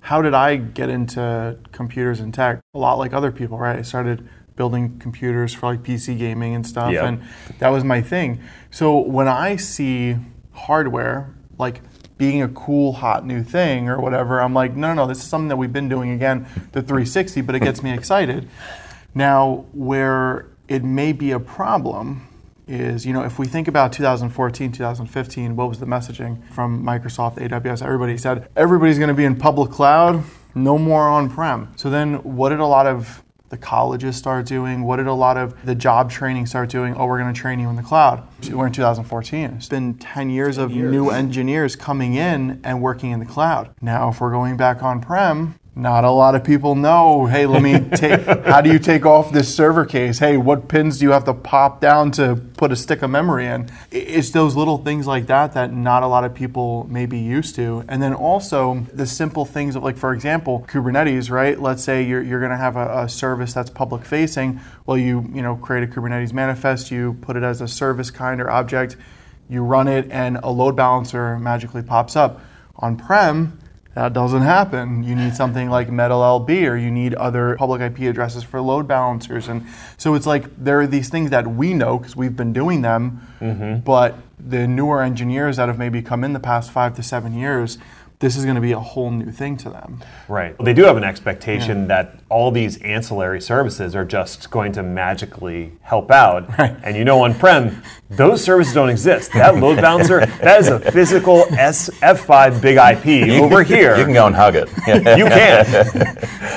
how 0.00 0.20
did 0.22 0.34
I 0.34 0.56
get 0.56 0.90
into 0.90 1.56
computers 1.72 2.20
and 2.20 2.32
tech? 2.32 2.60
A 2.74 2.78
lot 2.78 2.98
like 2.98 3.12
other 3.14 3.32
people, 3.32 3.58
right? 3.58 3.78
I 3.78 3.82
started 3.82 4.28
building 4.54 4.98
computers 4.98 5.52
for 5.54 5.66
like 5.66 5.82
PC 5.82 6.16
gaming 6.18 6.54
and 6.54 6.66
stuff, 6.66 6.92
Yeah. 6.92 7.06
and 7.06 7.22
that 7.58 7.70
was 7.70 7.82
my 7.84 8.00
thing. 8.02 8.40
So 8.70 8.98
when 9.00 9.26
I 9.28 9.56
see 9.56 10.16
hardware 10.52 11.34
like 11.58 11.80
being 12.24 12.42
a 12.42 12.48
cool 12.48 12.94
hot 12.94 13.26
new 13.26 13.42
thing 13.42 13.86
or 13.86 14.00
whatever, 14.00 14.40
I'm 14.40 14.54
like, 14.54 14.74
no, 14.74 14.88
no, 14.88 15.02
no, 15.02 15.06
this 15.06 15.18
is 15.18 15.24
something 15.24 15.48
that 15.48 15.56
we've 15.56 15.72
been 15.72 15.90
doing 15.90 16.12
again, 16.12 16.46
the 16.72 16.80
360, 16.80 17.42
but 17.42 17.54
it 17.54 17.60
gets 17.60 17.82
me 17.82 17.92
excited. 17.92 18.48
Now, 19.14 19.66
where 19.72 20.46
it 20.66 20.82
may 20.82 21.12
be 21.12 21.32
a 21.32 21.38
problem 21.38 22.26
is, 22.66 23.04
you 23.04 23.12
know, 23.12 23.24
if 23.24 23.38
we 23.38 23.46
think 23.46 23.68
about 23.68 23.92
2014, 23.92 24.72
2015, 24.72 25.54
what 25.54 25.68
was 25.68 25.80
the 25.80 25.86
messaging 25.86 26.42
from 26.50 26.82
Microsoft, 26.82 27.36
AWS? 27.36 27.82
Everybody 27.82 28.16
said 28.16 28.48
everybody's 28.56 28.96
going 28.96 29.08
to 29.08 29.14
be 29.14 29.26
in 29.26 29.36
public 29.36 29.70
cloud, 29.70 30.24
no 30.54 30.78
more 30.78 31.06
on-prem. 31.06 31.74
So 31.76 31.90
then, 31.90 32.14
what 32.22 32.48
did 32.48 32.60
a 32.60 32.66
lot 32.66 32.86
of 32.86 33.23
the 33.54 33.58
colleges 33.58 34.16
start 34.16 34.46
doing? 34.46 34.82
What 34.82 34.96
did 34.96 35.06
a 35.06 35.12
lot 35.12 35.36
of 35.36 35.64
the 35.64 35.76
job 35.76 36.10
training 36.10 36.46
start 36.46 36.70
doing? 36.70 36.96
Oh, 36.96 37.06
we're 37.06 37.20
going 37.20 37.32
to 37.32 37.40
train 37.40 37.60
you 37.60 37.68
in 37.68 37.76
the 37.76 37.82
cloud. 37.82 38.26
We're 38.50 38.66
in 38.66 38.72
2014. 38.72 39.50
It's 39.52 39.68
been 39.68 39.94
10 39.94 40.28
years 40.28 40.58
of 40.58 40.72
new 40.72 41.10
engineers 41.10 41.76
coming 41.76 42.14
in 42.14 42.60
and 42.64 42.82
working 42.82 43.12
in 43.12 43.20
the 43.20 43.26
cloud. 43.26 43.70
Now, 43.80 44.08
if 44.08 44.20
we're 44.20 44.32
going 44.32 44.56
back 44.56 44.82
on-prem, 44.82 45.54
not 45.76 46.04
a 46.04 46.10
lot 46.10 46.36
of 46.36 46.44
people 46.44 46.76
know. 46.76 47.26
Hey, 47.26 47.46
let 47.46 47.60
me 47.60 47.80
take. 47.96 48.20
how 48.24 48.60
do 48.60 48.70
you 48.70 48.78
take 48.78 49.04
off 49.04 49.32
this 49.32 49.52
server 49.52 49.84
case? 49.84 50.20
Hey, 50.20 50.36
what 50.36 50.68
pins 50.68 50.98
do 50.98 51.06
you 51.06 51.10
have 51.10 51.24
to 51.24 51.34
pop 51.34 51.80
down 51.80 52.12
to 52.12 52.36
put 52.56 52.70
a 52.70 52.76
stick 52.76 53.02
of 53.02 53.10
memory 53.10 53.46
in? 53.46 53.68
It's 53.90 54.30
those 54.30 54.54
little 54.54 54.78
things 54.78 55.06
like 55.06 55.26
that 55.26 55.54
that 55.54 55.72
not 55.72 56.04
a 56.04 56.06
lot 56.06 56.24
of 56.24 56.32
people 56.32 56.86
may 56.88 57.06
be 57.06 57.18
used 57.18 57.56
to. 57.56 57.84
And 57.88 58.00
then 58.00 58.14
also 58.14 58.86
the 58.92 59.06
simple 59.06 59.44
things 59.44 59.74
of, 59.74 59.82
like, 59.82 59.96
for 59.96 60.12
example, 60.12 60.64
Kubernetes, 60.68 61.28
right? 61.28 61.60
Let's 61.60 61.82
say 61.82 62.04
you're, 62.04 62.22
you're 62.22 62.40
going 62.40 62.52
to 62.52 62.56
have 62.56 62.76
a, 62.76 63.02
a 63.02 63.08
service 63.08 63.52
that's 63.52 63.70
public 63.70 64.04
facing. 64.04 64.60
Well, 64.86 64.98
you 64.98 65.28
you 65.34 65.42
know 65.42 65.56
create 65.56 65.82
a 65.82 65.92
Kubernetes 65.92 66.32
manifest, 66.32 66.90
you 66.90 67.14
put 67.20 67.36
it 67.36 67.42
as 67.42 67.60
a 67.60 67.68
service 67.68 68.10
kind 68.10 68.40
or 68.40 68.50
object, 68.50 68.96
you 69.48 69.62
run 69.62 69.88
it, 69.88 70.10
and 70.10 70.38
a 70.42 70.50
load 70.50 70.76
balancer 70.76 71.38
magically 71.38 71.82
pops 71.82 72.16
up. 72.16 72.40
On 72.76 72.96
prem, 72.96 73.58
that 73.94 74.12
doesn't 74.12 74.42
happen. 74.42 75.04
You 75.04 75.14
need 75.14 75.34
something 75.34 75.70
like 75.70 75.88
MetalLB 75.88 76.68
or 76.68 76.76
you 76.76 76.90
need 76.90 77.14
other 77.14 77.56
public 77.56 77.80
IP 77.80 78.00
addresses 78.10 78.42
for 78.42 78.60
load 78.60 78.88
balancers. 78.88 79.48
And 79.48 79.66
so 79.96 80.14
it's 80.14 80.26
like 80.26 80.44
there 80.62 80.80
are 80.80 80.86
these 80.86 81.08
things 81.08 81.30
that 81.30 81.46
we 81.46 81.74
know 81.74 81.98
because 81.98 82.16
we've 82.16 82.36
been 82.36 82.52
doing 82.52 82.82
them, 82.82 83.22
mm-hmm. 83.40 83.80
but 83.80 84.16
the 84.38 84.66
newer 84.66 85.02
engineers 85.02 85.56
that 85.56 85.68
have 85.68 85.78
maybe 85.78 86.02
come 86.02 86.24
in 86.24 86.32
the 86.32 86.40
past 86.40 86.70
five 86.70 86.96
to 86.96 87.02
seven 87.02 87.34
years, 87.34 87.78
this 88.24 88.36
is 88.38 88.44
going 88.44 88.54
to 88.54 88.60
be 88.62 88.72
a 88.72 88.80
whole 88.80 89.10
new 89.10 89.30
thing 89.30 89.54
to 89.58 89.68
them. 89.68 90.02
Right. 90.28 90.58
Well, 90.58 90.64
They 90.64 90.72
do 90.72 90.84
have 90.84 90.96
an 90.96 91.04
expectation 91.04 91.88
that 91.88 92.20
all 92.30 92.50
these 92.50 92.78
ancillary 92.78 93.42
services 93.42 93.94
are 93.94 94.06
just 94.06 94.50
going 94.50 94.72
to 94.72 94.82
magically 94.82 95.72
help 95.82 96.10
out. 96.10 96.48
Right. 96.58 96.76
And 96.84 96.96
you 96.96 97.04
know, 97.04 97.22
on 97.24 97.34
prem, 97.34 97.82
those 98.08 98.42
services 98.42 98.72
don't 98.72 98.88
exist. 98.88 99.32
That 99.32 99.56
load 99.56 99.80
balancer, 99.80 100.24
that 100.24 100.60
is 100.60 100.68
a 100.68 100.78
physical 100.78 101.44
S 101.50 101.90
F5 102.00 102.62
big 102.62 102.76
IP 102.76 103.42
over 103.42 103.62
here. 103.62 103.96
You 103.96 104.04
can 104.04 104.14
go 104.14 104.26
and 104.26 104.34
hug 104.34 104.54
it. 104.56 104.68
You 104.86 105.26
can. 105.26 105.66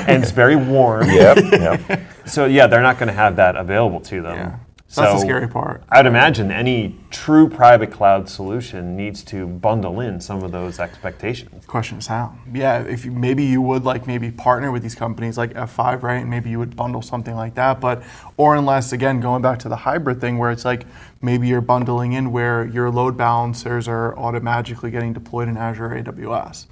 and 0.08 0.24
it's 0.24 0.32
very 0.32 0.56
warm. 0.56 1.10
yep. 1.10 1.38
yep. 1.52 2.02
So 2.28 2.46
yeah, 2.46 2.68
they're 2.68 2.82
not 2.82 2.98
going 3.00 3.08
to 3.08 3.14
have 3.14 3.38
that 3.38 3.56
available 3.56 4.02
to 4.02 4.22
them. 4.22 4.36
Yeah. 4.36 4.60
That's 5.04 5.22
the 5.22 5.28
scary 5.28 5.48
part. 5.48 5.84
I'd 5.90 6.06
imagine 6.06 6.52
any 6.52 6.96
true 7.10 7.50
private 7.50 7.92
cloud 7.92 8.30
solution 8.30 8.96
needs 8.96 9.24
to 9.24 9.48
bundle 9.48 10.00
in 10.00 10.20
some 10.20 10.44
of 10.44 10.52
those 10.52 10.80
expectations. 10.80 11.66
Question 11.66 11.98
is 11.98 12.08
how? 12.08 12.36
Yeah, 12.54 12.82
if 12.82 13.06
you, 13.06 13.12
maybe 13.12 13.44
you 13.44 13.62
would 13.62 13.84
like 13.84 14.08
maybe 14.08 14.32
partner 14.32 14.72
with 14.72 14.84
these 14.84 14.96
companies 14.96 15.38
like 15.38 15.54
F5, 15.54 16.04
right? 16.04 16.18
And 16.22 16.30
maybe 16.30 16.50
you 16.50 16.60
would 16.60 16.76
bundle 16.76 17.02
something 17.02 17.36
like 17.36 17.56
that. 17.56 17.80
But 17.80 18.04
or 18.38 18.56
unless 18.56 18.92
again 18.92 19.20
going 19.20 19.42
back 19.42 19.60
to 19.60 19.70
the 19.70 19.76
hybrid 19.78 20.20
thing 20.20 20.38
where 20.38 20.52
it's 20.52 20.66
like 20.66 20.86
maybe 21.22 21.48
you're 21.48 21.62
bundling 21.62 22.14
in 22.14 22.32
where 22.32 22.66
your 22.66 22.90
load 22.90 23.18
balancers 23.18 23.88
are 23.88 24.18
automatically 24.18 24.92
getting 24.92 25.14
deployed 25.14 25.48
in 25.48 25.58
Azure 25.58 25.94
or 25.94 26.02
AWS. 26.02 26.68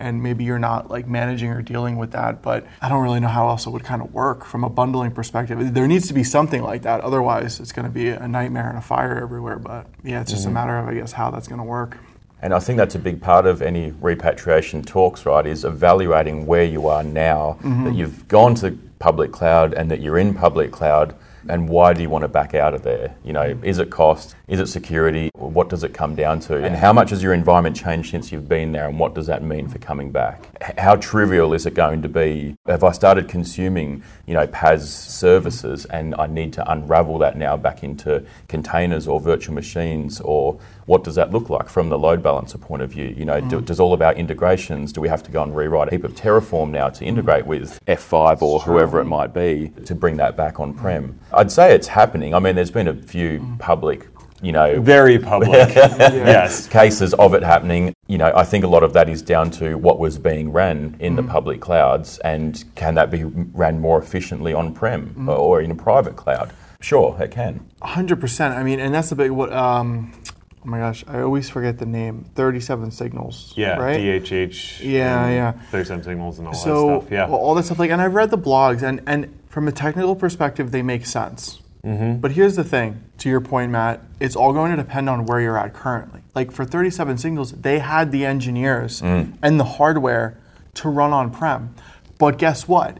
And 0.00 0.22
maybe 0.22 0.44
you're 0.44 0.58
not 0.58 0.90
like 0.90 1.06
managing 1.06 1.50
or 1.50 1.60
dealing 1.60 1.98
with 1.98 2.12
that, 2.12 2.40
but 2.40 2.66
I 2.80 2.88
don't 2.88 3.02
really 3.02 3.20
know 3.20 3.28
how 3.28 3.48
else 3.48 3.66
it 3.66 3.70
would 3.70 3.84
kind 3.84 4.00
of 4.00 4.14
work 4.14 4.46
from 4.46 4.64
a 4.64 4.70
bundling 4.70 5.10
perspective. 5.10 5.74
There 5.74 5.86
needs 5.86 6.08
to 6.08 6.14
be 6.14 6.24
something 6.24 6.62
like 6.62 6.82
that. 6.82 7.02
Otherwise, 7.02 7.60
it's 7.60 7.70
going 7.70 7.84
to 7.84 7.92
be 7.92 8.08
a 8.08 8.26
nightmare 8.26 8.70
and 8.70 8.78
a 8.78 8.82
fire 8.82 9.20
everywhere. 9.22 9.58
But 9.58 9.86
yeah, 10.02 10.22
it's 10.22 10.30
just 10.30 10.44
a 10.44 10.46
mm-hmm. 10.46 10.54
matter 10.54 10.78
of, 10.78 10.88
I 10.88 10.94
guess, 10.94 11.12
how 11.12 11.30
that's 11.30 11.48
going 11.48 11.60
to 11.60 11.64
work. 11.64 11.98
And 12.42 12.54
I 12.54 12.58
think 12.58 12.78
that's 12.78 12.94
a 12.94 12.98
big 12.98 13.20
part 13.20 13.44
of 13.44 13.60
any 13.60 13.92
repatriation 14.00 14.82
talks, 14.82 15.26
right? 15.26 15.46
Is 15.46 15.64
evaluating 15.64 16.46
where 16.46 16.64
you 16.64 16.88
are 16.88 17.04
now, 17.04 17.58
mm-hmm. 17.60 17.84
that 17.84 17.94
you've 17.94 18.26
gone 18.26 18.54
to 18.56 18.78
public 18.98 19.32
cloud 19.32 19.74
and 19.74 19.90
that 19.90 20.00
you're 20.00 20.16
in 20.16 20.32
public 20.32 20.72
cloud, 20.72 21.14
and 21.48 21.68
why 21.68 21.92
do 21.92 22.02
you 22.02 22.10
want 22.10 22.22
to 22.22 22.28
back 22.28 22.54
out 22.54 22.74
of 22.74 22.82
there? 22.82 23.14
You 23.24 23.32
know, 23.32 23.54
mm. 23.54 23.64
is 23.64 23.78
it 23.78 23.90
cost? 23.90 24.34
Is 24.48 24.60
it 24.60 24.66
security? 24.66 25.30
What 25.34 25.68
does 25.68 25.84
it 25.84 25.94
come 25.94 26.14
down 26.14 26.40
to? 26.40 26.62
And 26.62 26.76
how 26.76 26.92
much 26.92 27.10
has 27.10 27.22
your 27.22 27.32
environment 27.32 27.76
changed 27.76 28.10
since 28.10 28.30
you've 28.32 28.48
been 28.48 28.72
there, 28.72 28.88
and 28.88 28.98
what 28.98 29.14
does 29.14 29.26
that 29.26 29.42
mean 29.42 29.68
for 29.68 29.78
coming 29.78 30.10
back? 30.10 30.48
How 30.78 30.96
trivial 30.96 31.54
is 31.54 31.66
it 31.66 31.74
going 31.74 32.02
to 32.02 32.08
be? 32.08 32.56
Have 32.66 32.84
I 32.84 32.92
started 32.92 33.28
consuming, 33.28 34.02
you 34.26 34.34
know, 34.34 34.46
PaaS 34.46 34.82
services, 34.82 35.84
and 35.86 36.14
I 36.16 36.26
need 36.26 36.52
to 36.54 36.70
unravel 36.70 37.18
that 37.18 37.36
now 37.36 37.56
back 37.56 37.82
into 37.82 38.24
containers 38.48 39.08
or 39.08 39.20
virtual 39.20 39.54
machines, 39.54 40.20
or 40.20 40.58
what 40.86 41.04
does 41.04 41.14
that 41.14 41.30
look 41.30 41.50
like 41.50 41.68
from 41.68 41.88
the 41.88 41.98
load 41.98 42.22
balancer 42.22 42.58
point 42.58 42.82
of 42.82 42.90
view? 42.90 43.14
You 43.16 43.24
know, 43.24 43.40
do, 43.40 43.60
mm. 43.60 43.64
does 43.64 43.80
all 43.80 43.92
of 43.92 44.02
our 44.02 44.14
integrations, 44.14 44.92
do 44.92 45.00
we 45.00 45.08
have 45.08 45.22
to 45.24 45.30
go 45.30 45.42
and 45.42 45.54
rewrite 45.54 45.88
a 45.88 45.90
heap 45.92 46.04
of 46.04 46.14
Terraform 46.14 46.70
now 46.70 46.88
to 46.88 47.04
mm. 47.04 47.08
integrate 47.08 47.46
with 47.46 47.80
F5 47.86 48.42
or 48.42 48.60
whoever 48.60 49.00
it 49.00 49.04
might 49.04 49.32
be 49.34 49.72
to 49.84 49.94
bring 49.94 50.16
that 50.16 50.36
back 50.36 50.60
on 50.60 50.74
prem? 50.74 51.18
I'd 51.32 51.52
say 51.52 51.74
it's 51.74 51.88
happening. 51.88 52.34
I 52.34 52.38
mean, 52.38 52.54
there's 52.54 52.70
been 52.70 52.88
a 52.88 52.94
few 52.94 53.40
mm. 53.40 53.58
public, 53.58 54.08
you 54.42 54.52
know, 54.52 54.80
Very 54.80 55.18
public. 55.18 55.74
yes. 55.74 56.66
cases 56.68 57.14
of 57.14 57.34
it 57.34 57.42
happening. 57.42 57.94
You 58.06 58.18
know, 58.18 58.32
I 58.34 58.44
think 58.44 58.64
a 58.64 58.68
lot 58.68 58.82
of 58.82 58.92
that 58.94 59.08
is 59.08 59.22
down 59.22 59.50
to 59.52 59.76
what 59.76 59.98
was 59.98 60.18
being 60.18 60.50
ran 60.50 60.96
in 60.98 61.14
the 61.14 61.22
public 61.22 61.60
clouds, 61.60 62.18
and 62.18 62.64
can 62.74 62.96
that 62.96 63.10
be 63.10 63.22
ran 63.24 63.80
more 63.80 64.02
efficiently 64.02 64.52
on 64.52 64.74
prem 64.74 65.28
or 65.28 65.60
in 65.60 65.70
a 65.70 65.76
private 65.76 66.16
cloud? 66.16 66.52
Sure, 66.80 67.16
it 67.20 67.30
can. 67.30 67.68
Hundred 67.82 68.20
percent. 68.20 68.54
I 68.54 68.62
mean, 68.62 68.80
and 68.80 68.94
that's 68.94 69.10
the 69.10 69.16
big 69.16 69.30
what. 69.30 69.52
Um, 69.52 70.12
oh 70.62 70.66
my 70.66 70.78
gosh, 70.78 71.04
I 71.08 71.20
always 71.20 71.48
forget 71.50 71.78
the 71.78 71.86
name. 71.86 72.24
Thirty-seven 72.34 72.90
signals. 72.90 73.52
Yeah, 73.56 73.76
Right. 73.76 73.98
DHH. 74.00 74.80
Yeah, 74.84 75.28
yeah. 75.30 75.52
37 75.70 76.04
signals 76.04 76.38
and 76.38 76.48
all 76.48 76.54
so 76.54 76.86
that 76.88 77.00
stuff. 77.02 77.12
Yeah. 77.12 77.28
well, 77.28 77.38
all 77.38 77.54
that 77.54 77.64
stuff. 77.64 77.78
Like, 77.78 77.90
and 77.90 78.00
I've 78.00 78.14
read 78.14 78.30
the 78.30 78.38
blogs, 78.38 78.82
and 78.82 79.00
and 79.06 79.38
from 79.48 79.66
a 79.68 79.72
technical 79.72 80.14
perspective, 80.16 80.70
they 80.70 80.82
make 80.82 81.06
sense. 81.06 81.60
Mm-hmm. 81.84 82.20
But 82.20 82.32
here's 82.32 82.56
the 82.56 82.64
thing. 82.64 83.02
To 83.18 83.28
your 83.30 83.40
point, 83.40 83.72
Matt, 83.72 84.02
it's 84.20 84.36
all 84.36 84.52
going 84.52 84.70
to 84.70 84.76
depend 84.76 85.08
on 85.08 85.24
where 85.24 85.40
you're 85.40 85.56
at 85.58 85.72
currently. 85.72 86.20
Like 86.34 86.52
for 86.52 86.64
37 86.66 87.16
signals, 87.18 87.52
they 87.52 87.78
had 87.78 88.12
the 88.12 88.26
engineers 88.26 89.00
Mm. 89.00 89.32
and 89.42 89.58
the 89.58 89.64
hardware 89.64 90.38
to 90.74 90.88
run 90.90 91.12
on 91.12 91.30
prem. 91.30 91.74
But 92.18 92.36
guess 92.38 92.68
what? 92.68 92.98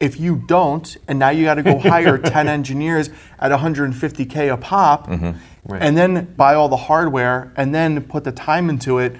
If 0.00 0.18
you 0.20 0.42
don't, 0.46 0.94
and 1.08 1.18
now 1.20 1.30
you 1.30 1.44
got 1.44 1.54
to 1.54 1.62
go 1.62 1.78
hire 1.78 2.18
10 2.36 2.48
engineers 2.48 3.10
at 3.38 3.52
150K 3.52 4.52
a 4.52 4.56
pop, 4.56 5.06
Mm-hmm. 5.06 5.38
Right. 5.68 5.82
and 5.82 5.96
then 5.96 6.34
buy 6.36 6.54
all 6.54 6.68
the 6.68 6.76
hardware, 6.76 7.52
and 7.56 7.74
then 7.74 8.02
put 8.04 8.24
the 8.24 8.32
time 8.32 8.70
into 8.70 8.98
it, 8.98 9.16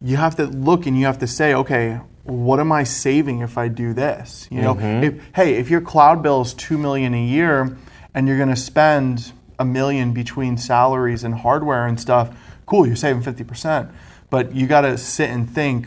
you 0.00 0.16
have 0.16 0.36
to 0.36 0.46
look 0.46 0.86
and 0.86 0.98
you 0.98 1.06
have 1.06 1.18
to 1.18 1.26
say, 1.26 1.54
okay, 1.54 2.00
what 2.24 2.60
am 2.60 2.70
I 2.72 2.84
saving 2.84 3.40
if 3.40 3.58
I 3.58 3.68
do 3.68 3.92
this? 3.92 4.46
You 4.50 4.62
know, 4.62 4.74
mm-hmm. 4.74 5.04
if, 5.04 5.22
hey, 5.34 5.54
if 5.54 5.68
your 5.68 5.80
cloud 5.80 6.22
bill 6.22 6.42
is 6.42 6.54
two 6.54 6.78
million 6.78 7.14
a 7.14 7.24
year, 7.24 7.76
and 8.14 8.26
you're 8.26 8.36
going 8.36 8.50
to 8.50 8.56
spend 8.56 9.32
a 9.58 9.64
million 9.64 10.12
between 10.12 10.56
salaries 10.56 11.24
and 11.24 11.34
hardware 11.34 11.86
and 11.86 12.00
stuff, 12.00 12.34
cool, 12.66 12.86
you're 12.86 12.96
saving 12.96 13.22
50%. 13.22 13.92
But 14.30 14.54
you 14.54 14.66
got 14.66 14.82
to 14.82 14.96
sit 14.96 15.30
and 15.30 15.48
think, 15.48 15.86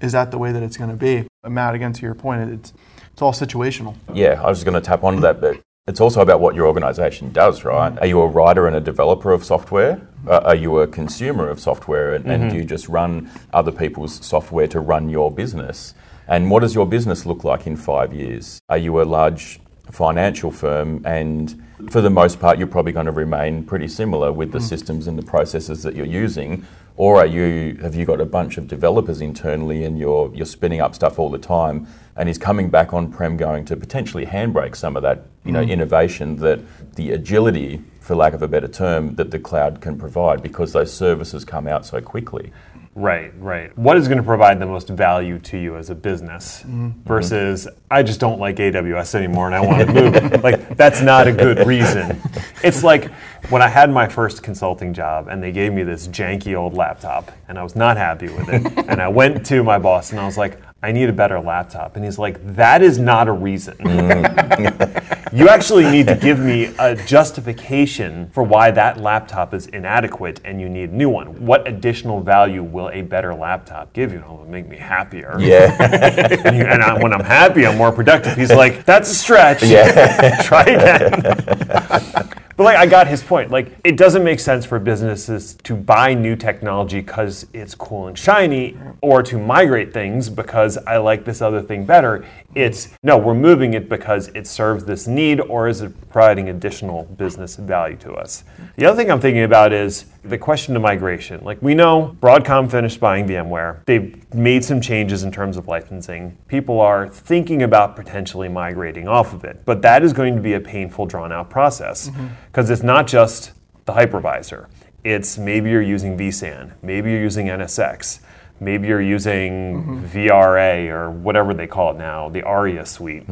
is 0.00 0.12
that 0.12 0.30
the 0.30 0.38
way 0.38 0.52
that 0.52 0.62
it's 0.62 0.76
going 0.76 0.90
to 0.90 0.96
be? 0.96 1.26
Matt, 1.48 1.74
again, 1.74 1.92
to 1.92 2.02
your 2.02 2.14
point, 2.14 2.50
it's 2.50 2.72
it's 3.12 3.22
all 3.22 3.32
situational. 3.32 3.94
Yeah, 4.12 4.42
I 4.42 4.50
was 4.50 4.62
going 4.62 4.74
to 4.74 4.80
tap 4.82 5.02
onto 5.02 5.20
that, 5.20 5.40
but 5.40 5.58
it's 5.88 6.00
also 6.00 6.20
about 6.20 6.40
what 6.40 6.56
your 6.56 6.66
organisation 6.66 7.32
does, 7.32 7.64
right? 7.64 7.96
Are 8.00 8.06
you 8.06 8.20
a 8.20 8.26
writer 8.26 8.66
and 8.66 8.74
a 8.74 8.80
developer 8.80 9.32
of 9.32 9.44
software? 9.44 10.00
Uh, 10.26 10.40
are 10.44 10.54
you 10.56 10.80
a 10.80 10.86
consumer 10.86 11.48
of 11.48 11.60
software, 11.60 12.14
and, 12.14 12.26
and 12.26 12.50
do 12.50 12.56
you 12.56 12.64
just 12.64 12.88
run 12.88 13.30
other 13.52 13.70
people's 13.70 14.24
software 14.26 14.66
to 14.66 14.80
run 14.80 15.08
your 15.08 15.30
business? 15.30 15.94
And 16.26 16.50
what 16.50 16.60
does 16.60 16.74
your 16.74 16.86
business 16.86 17.24
look 17.24 17.44
like 17.44 17.68
in 17.68 17.76
five 17.76 18.12
years? 18.12 18.58
Are 18.68 18.78
you 18.78 19.00
a 19.00 19.04
large 19.04 19.60
financial 19.92 20.50
firm 20.50 21.02
and 21.04 21.62
for 21.90 22.00
the 22.00 22.10
most 22.10 22.40
part 22.40 22.58
you're 22.58 22.66
probably 22.66 22.92
going 22.92 23.06
to 23.06 23.12
remain 23.12 23.64
pretty 23.64 23.88
similar 23.88 24.32
with 24.32 24.52
the 24.52 24.58
mm. 24.58 24.68
systems 24.68 25.06
and 25.06 25.18
the 25.18 25.22
processes 25.22 25.82
that 25.82 25.94
you're 25.94 26.06
using. 26.06 26.66
Or 26.96 27.18
are 27.18 27.26
you 27.26 27.78
have 27.82 27.94
you 27.94 28.06
got 28.06 28.20
a 28.20 28.26
bunch 28.26 28.56
of 28.56 28.68
developers 28.68 29.20
internally 29.20 29.84
and 29.84 29.98
you're 29.98 30.34
you're 30.34 30.46
spinning 30.46 30.80
up 30.80 30.94
stuff 30.94 31.18
all 31.18 31.30
the 31.30 31.38
time? 31.38 31.86
And 32.16 32.28
is 32.28 32.38
coming 32.38 32.70
back 32.70 32.94
on 32.94 33.12
prem 33.12 33.36
going 33.36 33.66
to 33.66 33.76
potentially 33.76 34.24
handbrake 34.24 34.74
some 34.74 34.96
of 34.96 35.02
that 35.02 35.26
you 35.44 35.52
know 35.52 35.64
mm. 35.64 35.70
innovation 35.70 36.36
that 36.36 36.60
the 36.96 37.10
agility 37.10 37.82
for 38.00 38.14
lack 38.14 38.32
of 38.32 38.42
a 38.42 38.48
better 38.48 38.68
term 38.68 39.16
that 39.16 39.30
the 39.30 39.38
cloud 39.38 39.80
can 39.80 39.98
provide 39.98 40.42
because 40.42 40.72
those 40.72 40.92
services 40.92 41.44
come 41.44 41.66
out 41.66 41.84
so 41.84 42.00
quickly 42.00 42.52
Right, 42.96 43.30
right. 43.38 43.76
What 43.76 43.98
is 43.98 44.08
going 44.08 44.16
to 44.16 44.24
provide 44.24 44.58
the 44.58 44.64
most 44.64 44.88
value 44.88 45.38
to 45.40 45.58
you 45.58 45.76
as 45.76 45.90
a 45.90 45.94
business 45.94 46.60
mm-hmm. 46.60 47.02
versus 47.02 47.68
I 47.90 48.02
just 48.02 48.20
don't 48.20 48.40
like 48.40 48.56
AWS 48.56 49.14
anymore 49.14 49.44
and 49.44 49.54
I 49.54 49.60
want 49.60 49.86
to 49.86 49.92
move? 49.92 50.42
like 50.42 50.78
that's 50.78 51.02
not 51.02 51.28
a 51.28 51.32
good 51.32 51.66
reason. 51.66 52.18
It's 52.64 52.82
like 52.82 53.12
when 53.50 53.60
I 53.60 53.68
had 53.68 53.90
my 53.90 54.08
first 54.08 54.42
consulting 54.42 54.94
job 54.94 55.28
and 55.28 55.42
they 55.42 55.52
gave 55.52 55.74
me 55.74 55.82
this 55.82 56.08
janky 56.08 56.56
old 56.56 56.72
laptop 56.72 57.30
and 57.48 57.58
I 57.58 57.62
was 57.62 57.76
not 57.76 57.98
happy 57.98 58.28
with 58.28 58.48
it 58.48 58.88
and 58.88 59.02
I 59.02 59.08
went 59.08 59.44
to 59.44 59.62
my 59.62 59.78
boss 59.78 60.12
and 60.12 60.18
I 60.18 60.24
was 60.24 60.38
like 60.38 60.58
I 60.86 60.92
need 60.92 61.08
a 61.08 61.12
better 61.12 61.40
laptop 61.40 61.96
and 61.96 62.04
he's 62.04 62.16
like 62.16 62.38
that 62.54 62.80
is 62.80 62.96
not 62.96 63.26
a 63.26 63.32
reason. 63.32 63.74
you 65.32 65.48
actually 65.48 65.82
need 65.90 66.06
to 66.06 66.14
give 66.14 66.38
me 66.38 66.66
a 66.78 66.94
justification 66.94 68.30
for 68.30 68.44
why 68.44 68.70
that 68.70 69.00
laptop 69.00 69.52
is 69.52 69.66
inadequate 69.66 70.40
and 70.44 70.60
you 70.60 70.68
need 70.68 70.90
a 70.90 70.94
new 70.96 71.08
one. 71.08 71.44
What 71.44 71.66
additional 71.66 72.20
value 72.20 72.62
will 72.62 72.88
a 72.90 73.02
better 73.02 73.34
laptop 73.34 73.92
give 73.94 74.12
you? 74.12 74.20
It'll 74.20 74.44
make 74.48 74.68
me 74.68 74.76
happier. 74.76 75.36
yeah 75.40 75.76
And, 76.44 76.56
you- 76.56 76.62
and 76.66 76.80
I, 76.80 77.02
when 77.02 77.12
I'm 77.12 77.24
happy, 77.24 77.66
I'm 77.66 77.76
more 77.76 77.90
productive. 77.90 78.36
He's 78.36 78.52
like, 78.52 78.84
that's 78.84 79.10
a 79.10 79.14
stretch. 79.16 79.64
yeah 79.64 80.40
Try 80.44 80.62
again. 80.62 82.30
But 82.56 82.64
like 82.64 82.76
I 82.76 82.86
got 82.86 83.06
his 83.06 83.22
point. 83.22 83.50
Like 83.50 83.76
it 83.84 83.96
doesn't 83.96 84.24
make 84.24 84.40
sense 84.40 84.64
for 84.64 84.78
businesses 84.78 85.54
to 85.64 85.76
buy 85.76 86.14
new 86.14 86.36
technology 86.36 87.00
because 87.00 87.46
it's 87.52 87.74
cool 87.74 88.06
and 88.08 88.18
shiny, 88.18 88.76
or 89.02 89.22
to 89.22 89.38
migrate 89.38 89.92
things 89.92 90.30
because 90.30 90.78
I 90.78 90.96
like 90.96 91.24
this 91.24 91.42
other 91.42 91.60
thing 91.60 91.84
better. 91.84 92.24
It's 92.54 92.88
no, 93.02 93.18
we're 93.18 93.34
moving 93.34 93.74
it 93.74 93.88
because 93.88 94.28
it 94.28 94.46
serves 94.46 94.84
this 94.84 95.06
need, 95.06 95.40
or 95.40 95.68
is 95.68 95.82
it 95.82 95.92
providing 96.10 96.48
additional 96.48 97.04
business 97.04 97.56
value 97.56 97.96
to 97.96 98.14
us? 98.14 98.44
The 98.76 98.86
other 98.86 98.96
thing 98.96 99.10
I'm 99.10 99.20
thinking 99.20 99.42
about 99.42 99.74
is 99.74 100.06
the 100.24 100.38
question 100.38 100.74
of 100.74 100.82
migration. 100.82 101.44
Like 101.44 101.60
we 101.62 101.74
know 101.74 102.16
Broadcom 102.20 102.70
finished 102.70 102.98
buying 102.98 103.28
VMware. 103.28 103.84
They've 103.84 104.34
made 104.34 104.64
some 104.64 104.80
changes 104.80 105.22
in 105.22 105.30
terms 105.30 105.56
of 105.56 105.68
licensing. 105.68 106.36
People 106.48 106.80
are 106.80 107.08
thinking 107.08 107.62
about 107.62 107.94
potentially 107.94 108.48
migrating 108.48 109.06
off 109.06 109.32
of 109.32 109.44
it, 109.44 109.64
but 109.64 109.82
that 109.82 110.02
is 110.02 110.12
going 110.12 110.34
to 110.34 110.42
be 110.42 110.54
a 110.54 110.60
painful, 110.60 111.06
drawn 111.06 111.32
out 111.32 111.50
process 111.50 112.08
mm-hmm. 112.08 112.28
Because 112.56 112.70
it's 112.70 112.82
not 112.82 113.06
just 113.06 113.52
the 113.84 113.92
hypervisor. 113.92 114.66
It's 115.04 115.36
maybe 115.36 115.68
you're 115.68 115.82
using 115.82 116.16
vSAN, 116.16 116.72
maybe 116.80 117.10
you're 117.10 117.20
using 117.20 117.48
NSX, 117.48 118.20
maybe 118.60 118.88
you're 118.88 119.02
using 119.02 119.84
mm-hmm. 119.84 120.06
VRA 120.06 120.88
or 120.88 121.10
whatever 121.10 121.52
they 121.52 121.66
call 121.66 121.90
it 121.90 121.98
now, 121.98 122.30
the 122.30 122.42
ARIA 122.44 122.86
suite. 122.86 123.24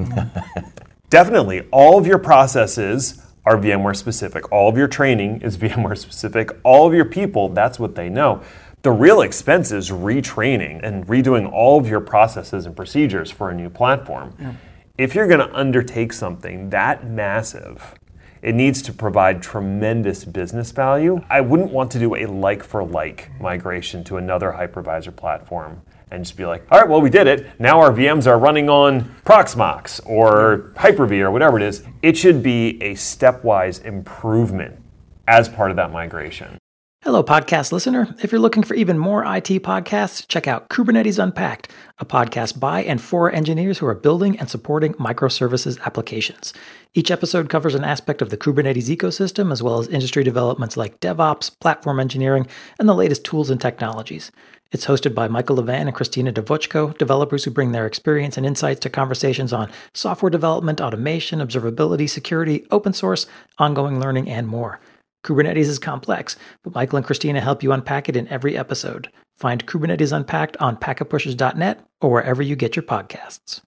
Definitely, 1.08 1.62
all 1.70 1.96
of 1.96 2.06
your 2.06 2.18
processes 2.18 3.22
are 3.46 3.56
VMware 3.56 3.96
specific. 3.96 4.52
All 4.52 4.68
of 4.68 4.76
your 4.76 4.88
training 4.88 5.40
is 5.40 5.56
VMware 5.64 5.96
specific. 5.96 6.50
All 6.62 6.86
of 6.86 6.92
your 6.92 7.06
people, 7.06 7.48
that's 7.48 7.78
what 7.78 7.94
they 7.94 8.10
know. 8.10 8.42
The 8.82 8.92
real 8.92 9.22
expense 9.22 9.72
is 9.72 9.88
retraining 9.88 10.80
and 10.82 11.06
redoing 11.06 11.50
all 11.50 11.80
of 11.80 11.88
your 11.88 12.02
processes 12.02 12.66
and 12.66 12.76
procedures 12.76 13.30
for 13.30 13.48
a 13.48 13.54
new 13.54 13.70
platform. 13.70 14.34
Yeah. 14.38 14.52
If 14.98 15.14
you're 15.14 15.26
going 15.26 15.40
to 15.40 15.56
undertake 15.56 16.12
something 16.12 16.68
that 16.68 17.08
massive, 17.08 17.94
it 18.44 18.54
needs 18.54 18.82
to 18.82 18.92
provide 18.92 19.42
tremendous 19.42 20.22
business 20.26 20.70
value. 20.70 21.24
I 21.30 21.40
wouldn't 21.40 21.72
want 21.72 21.90
to 21.92 21.98
do 21.98 22.14
a 22.14 22.26
like 22.26 22.62
for 22.62 22.84
like 22.84 23.30
migration 23.40 24.04
to 24.04 24.18
another 24.18 24.52
hypervisor 24.52 25.16
platform 25.16 25.80
and 26.10 26.22
just 26.22 26.36
be 26.36 26.44
like, 26.44 26.62
all 26.70 26.78
right, 26.78 26.88
well, 26.88 27.00
we 27.00 27.08
did 27.08 27.26
it. 27.26 27.58
Now 27.58 27.80
our 27.80 27.90
VMs 27.90 28.26
are 28.26 28.38
running 28.38 28.68
on 28.68 29.14
Proxmox 29.24 29.98
or 30.06 30.74
Hyper 30.76 31.06
V 31.06 31.22
or 31.22 31.30
whatever 31.30 31.58
it 31.58 31.62
is. 31.62 31.84
It 32.02 32.18
should 32.18 32.42
be 32.42 32.80
a 32.82 32.92
stepwise 32.92 33.82
improvement 33.82 34.78
as 35.26 35.48
part 35.48 35.70
of 35.70 35.76
that 35.78 35.90
migration. 35.90 36.58
Hello, 37.04 37.22
podcast 37.22 37.70
listener. 37.70 38.16
If 38.22 38.32
you're 38.32 38.40
looking 38.40 38.62
for 38.62 38.72
even 38.72 38.98
more 38.98 39.24
IT 39.24 39.62
podcasts, 39.62 40.26
check 40.26 40.48
out 40.48 40.70
Kubernetes 40.70 41.22
Unpacked, 41.22 41.70
a 41.98 42.06
podcast 42.06 42.58
by 42.58 42.82
and 42.82 42.98
for 42.98 43.30
engineers 43.30 43.76
who 43.76 43.86
are 43.86 43.94
building 43.94 44.38
and 44.40 44.48
supporting 44.48 44.94
microservices 44.94 45.78
applications. 45.82 46.54
Each 46.94 47.10
episode 47.10 47.50
covers 47.50 47.74
an 47.74 47.84
aspect 47.84 48.22
of 48.22 48.30
the 48.30 48.38
Kubernetes 48.38 48.88
ecosystem, 48.88 49.52
as 49.52 49.62
well 49.62 49.78
as 49.78 49.88
industry 49.88 50.24
developments 50.24 50.78
like 50.78 50.98
DevOps, 51.00 51.50
platform 51.60 52.00
engineering, 52.00 52.46
and 52.78 52.88
the 52.88 52.94
latest 52.94 53.22
tools 53.22 53.50
and 53.50 53.60
technologies. 53.60 54.32
It's 54.72 54.86
hosted 54.86 55.14
by 55.14 55.28
Michael 55.28 55.58
Levan 55.58 55.82
and 55.82 55.94
Kristina 55.94 56.32
Devochko, 56.32 56.96
developers 56.96 57.44
who 57.44 57.50
bring 57.50 57.72
their 57.72 57.86
experience 57.86 58.38
and 58.38 58.46
insights 58.46 58.80
to 58.80 58.88
conversations 58.88 59.52
on 59.52 59.70
software 59.92 60.30
development, 60.30 60.80
automation, 60.80 61.40
observability, 61.40 62.08
security, 62.08 62.66
open 62.70 62.94
source, 62.94 63.26
ongoing 63.58 64.00
learning, 64.00 64.30
and 64.30 64.48
more. 64.48 64.80
Kubernetes 65.24 65.66
is 65.66 65.78
complex, 65.78 66.36
but 66.62 66.74
Michael 66.74 66.98
and 66.98 67.06
Kristina 67.06 67.40
help 67.40 67.62
you 67.62 67.72
unpack 67.72 68.08
it 68.08 68.16
in 68.16 68.28
every 68.28 68.56
episode. 68.56 69.10
Find 69.36 69.66
Kubernetes 69.66 70.14
Unpacked 70.14 70.56
on 70.58 70.76
packetpushers.net 70.76 71.80
or 72.00 72.10
wherever 72.10 72.42
you 72.42 72.54
get 72.54 72.76
your 72.76 72.84
podcasts. 72.84 73.60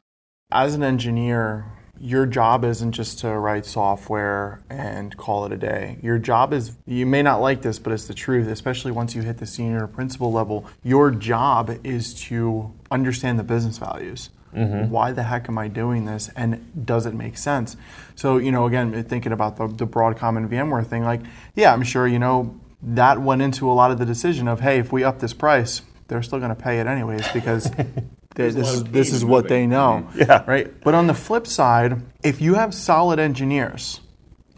As 0.52 0.76
an 0.76 0.84
engineer, 0.84 1.66
your 2.00 2.26
job 2.26 2.64
isn't 2.64 2.92
just 2.92 3.20
to 3.20 3.32
write 3.32 3.66
software 3.66 4.62
and 4.70 5.18
call 5.18 5.46
it 5.46 5.52
a 5.52 5.58
day. 5.58 5.98
Your 6.02 6.20
job 6.20 6.54
is, 6.54 6.78
you 6.86 7.06
may 7.06 7.22
not 7.22 7.42
like 7.42 7.64
this, 7.64 7.80
but 7.80 7.92
it's 7.92 8.08
the 8.08 8.14
truth, 8.14 8.48
especially 8.48 8.92
once 8.92 9.16
you 9.16 9.24
hit 9.24 9.40
the 9.40 9.46
senior 9.46 9.88
principal 9.88 10.32
level. 10.32 10.66
Your 10.84 11.12
job 11.12 11.80
is 11.84 12.14
to 12.26 12.72
understand 12.92 13.40
the 13.40 13.44
business 13.44 13.78
values. 13.78 14.30
Mm-hmm. 14.58 14.92
Why 14.92 15.12
the 15.12 15.24
heck 15.24 15.48
am 15.50 15.58
I 15.58 15.68
doing 15.68 16.06
this? 16.06 16.30
And 16.36 16.86
does 16.86 17.06
it 17.06 17.14
make 17.14 17.38
sense? 17.38 17.78
So, 18.16 18.38
you 18.38 18.52
know, 18.52 18.66
again, 18.66 19.04
thinking 19.04 19.32
about 19.32 19.58
the, 19.58 19.68
the 19.68 19.86
Broadcom 19.86 20.38
and 20.38 20.50
VMware 20.50 20.86
thing, 20.86 21.04
like, 21.04 21.22
yeah, 21.56 21.72
I'm 21.72 21.84
sure, 21.84 22.08
you 22.08 22.20
know, 22.20 22.60
that 22.82 23.22
went 23.22 23.42
into 23.42 23.70
a 23.72 23.74
lot 23.74 23.92
of 23.92 24.00
the 24.00 24.06
decision 24.06 24.48
of, 24.48 24.60
hey, 24.60 24.80
if 24.80 24.92
we 24.92 25.04
up 25.04 25.20
this 25.20 25.34
price, 25.34 25.82
they're 26.08 26.24
still 26.24 26.40
going 26.40 26.56
to 26.56 26.62
pay 26.62 26.80
it 26.80 26.88
anyways 26.88 27.28
because 27.34 27.72
this, 28.36 28.56
is, 28.56 28.84
this 28.86 29.14
is 29.14 29.24
what 29.24 29.48
they 29.48 29.68
know. 29.68 30.08
Yeah. 30.16 30.44
Right. 30.48 30.80
But 30.82 30.96
on 30.96 31.08
the 31.08 31.14
flip 31.14 31.46
side, 31.46 32.02
if 32.24 32.42
you 32.42 32.56
have 32.56 32.74
solid 32.74 33.20
engineers, 33.20 34.02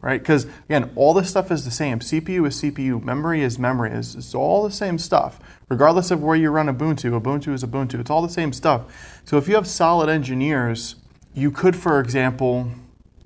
right? 0.01 0.19
Because 0.19 0.45
again, 0.65 0.91
all 0.95 1.13
this 1.13 1.29
stuff 1.29 1.51
is 1.51 1.65
the 1.65 1.71
same. 1.71 1.99
CPU 1.99 2.47
is 2.47 2.61
CPU, 2.61 3.03
memory 3.03 3.41
is 3.41 3.59
memory. 3.59 3.91
It's, 3.91 4.15
it's, 4.15 4.33
all 4.33 4.63
the 4.63 4.71
same 4.71 4.97
stuff, 4.97 5.39
regardless 5.67 6.11
of 6.11 6.23
where 6.23 6.35
you 6.35 6.49
run 6.49 6.67
Ubuntu. 6.67 7.19
Ubuntu 7.19 7.53
is 7.53 7.63
Ubuntu. 7.63 7.99
It's 7.99 8.09
all 8.09 8.21
the 8.21 8.29
same 8.29 8.53
stuff. 8.53 9.21
So 9.25 9.37
if 9.37 9.47
you 9.47 9.55
have 9.55 9.67
solid 9.67 10.09
engineers, 10.09 10.95
you 11.33 11.51
could, 11.51 11.75
for 11.75 11.99
example, 11.99 12.71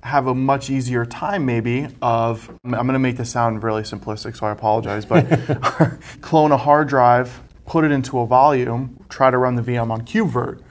have 0.04 0.28
a 0.28 0.36
much 0.36 0.70
easier 0.70 1.06
time 1.06 1.46
maybe 1.46 1.88
of 2.02 2.50
I'm 2.64 2.72
going 2.72 2.90
to 2.90 3.00
make 3.00 3.18
this 3.18 3.32
sound 3.32 3.64
really 3.64 3.84
simplistic, 3.84 4.36
so 4.36 4.46
I 4.46 4.52
apologize, 4.52 5.06
but 5.06 5.26
clone 6.22 6.52
a 6.52 6.58
hard 6.58 6.90
drive, 6.90 7.42
put 7.66 7.86
it 7.86 7.92
into 7.92 8.20
a 8.20 8.26
volume, 8.26 9.04
try 9.08 9.32
to 9.32 9.38
run 9.38 9.56
the 9.56 9.62
VM 9.62 9.92
on 9.92 10.02
KubeVirt, 10.02 10.62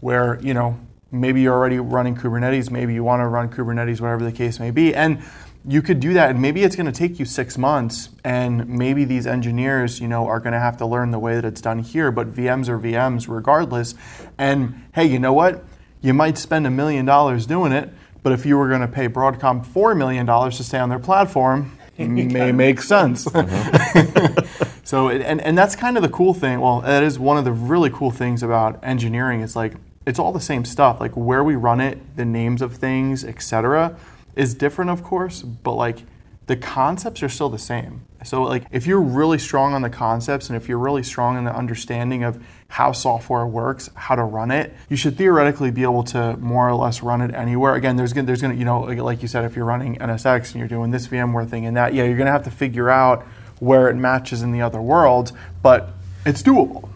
where 0.00 0.38
you 0.42 0.52
know 0.52 0.78
maybe 1.10 1.40
you're 1.40 1.54
already 1.54 1.78
running 1.78 2.14
Kubernetes, 2.14 2.70
maybe 2.70 2.92
you 2.92 3.02
want 3.02 3.20
to 3.20 3.26
run 3.26 3.48
Kubernetes, 3.48 4.00
whatever 4.00 4.24
the 4.24 4.32
case 4.32 4.60
may 4.60 4.70
be, 4.70 4.94
and 4.94 5.22
you 5.66 5.80
could 5.80 6.00
do 6.00 6.12
that 6.14 6.30
and 6.30 6.42
maybe 6.42 6.64
it's 6.64 6.74
going 6.74 6.86
to 6.86 6.92
take 6.92 7.18
you 7.18 7.24
six 7.24 7.56
months 7.56 8.08
and 8.24 8.68
maybe 8.68 9.04
these 9.04 9.26
engineers 9.26 10.00
you 10.00 10.08
know 10.08 10.26
are 10.26 10.40
going 10.40 10.52
to 10.52 10.58
have 10.58 10.76
to 10.76 10.86
learn 10.86 11.10
the 11.12 11.18
way 11.18 11.34
that 11.34 11.44
it's 11.44 11.60
done 11.60 11.78
here 11.78 12.10
but 12.10 12.32
vms 12.32 12.68
are 12.68 12.78
vms 12.78 13.28
regardless. 13.28 13.94
And 14.38 14.82
hey 14.94 15.04
you 15.04 15.18
know 15.18 15.32
what? 15.32 15.64
You 16.00 16.14
might 16.14 16.36
spend 16.36 16.66
a 16.66 16.70
million 16.70 17.04
dollars 17.04 17.46
doing 17.46 17.72
it 17.72 17.90
but 18.22 18.32
if 18.32 18.44
you 18.44 18.56
were 18.58 18.68
going 18.68 18.80
to 18.80 18.88
pay 18.88 19.08
broadcom 19.08 19.64
$4 19.64 19.96
million 19.96 20.26
to 20.26 20.64
stay 20.64 20.78
on 20.78 20.88
their 20.88 20.98
platform 20.98 21.78
it 21.98 22.08
may 22.08 22.50
make 22.52 22.80
sense. 22.80 23.26
Mm-hmm. 23.26 24.68
so 24.84 25.10
and, 25.10 25.40
and 25.40 25.56
that's 25.56 25.76
kind 25.76 25.96
of 25.96 26.02
the 26.02 26.08
cool 26.08 26.34
thing 26.34 26.60
well 26.60 26.80
that 26.80 27.04
is 27.04 27.18
one 27.18 27.38
of 27.38 27.44
the 27.44 27.52
really 27.52 27.90
cool 27.90 28.10
things 28.10 28.42
about 28.42 28.80
engineering 28.82 29.42
is 29.42 29.54
like 29.54 29.74
it's 30.06 30.18
all 30.18 30.32
the 30.32 30.40
same 30.40 30.64
stuff 30.64 31.00
like 31.00 31.12
where 31.12 31.44
we 31.44 31.54
run 31.54 31.80
it 31.80 32.16
the 32.16 32.24
names 32.24 32.62
of 32.62 32.74
things 32.74 33.24
etc 33.24 33.96
is 34.36 34.54
different, 34.54 34.90
of 34.90 35.02
course, 35.02 35.42
but 35.42 35.74
like 35.74 35.98
the 36.46 36.56
concepts 36.56 37.22
are 37.22 37.28
still 37.28 37.48
the 37.48 37.58
same. 37.58 38.04
So, 38.24 38.42
like, 38.42 38.64
if 38.70 38.86
you're 38.86 39.00
really 39.00 39.38
strong 39.38 39.74
on 39.74 39.82
the 39.82 39.90
concepts 39.90 40.48
and 40.48 40.56
if 40.56 40.68
you're 40.68 40.78
really 40.78 41.02
strong 41.02 41.36
in 41.36 41.44
the 41.44 41.54
understanding 41.54 42.24
of 42.24 42.44
how 42.68 42.92
software 42.92 43.46
works, 43.46 43.90
how 43.94 44.14
to 44.14 44.22
run 44.22 44.50
it, 44.50 44.74
you 44.88 44.96
should 44.96 45.16
theoretically 45.16 45.70
be 45.70 45.82
able 45.82 46.04
to 46.04 46.36
more 46.36 46.68
or 46.68 46.74
less 46.74 47.02
run 47.02 47.20
it 47.20 47.34
anywhere. 47.34 47.74
Again, 47.74 47.96
there's 47.96 48.12
gonna, 48.12 48.26
there's 48.26 48.40
gonna, 48.40 48.54
you 48.54 48.64
know, 48.64 48.80
like 48.80 49.22
you 49.22 49.28
said, 49.28 49.44
if 49.44 49.56
you're 49.56 49.64
running 49.64 49.96
NSX 49.96 50.52
and 50.52 50.56
you're 50.56 50.68
doing 50.68 50.90
this 50.90 51.08
VMware 51.08 51.48
thing 51.48 51.66
and 51.66 51.76
that, 51.76 51.94
yeah, 51.94 52.04
you're 52.04 52.16
gonna 52.16 52.30
have 52.30 52.44
to 52.44 52.50
figure 52.50 52.90
out 52.90 53.22
where 53.58 53.88
it 53.88 53.94
matches 53.94 54.42
in 54.42 54.52
the 54.52 54.62
other 54.62 54.80
world, 54.80 55.32
but 55.62 55.90
it's 56.24 56.42
doable. 56.42 56.88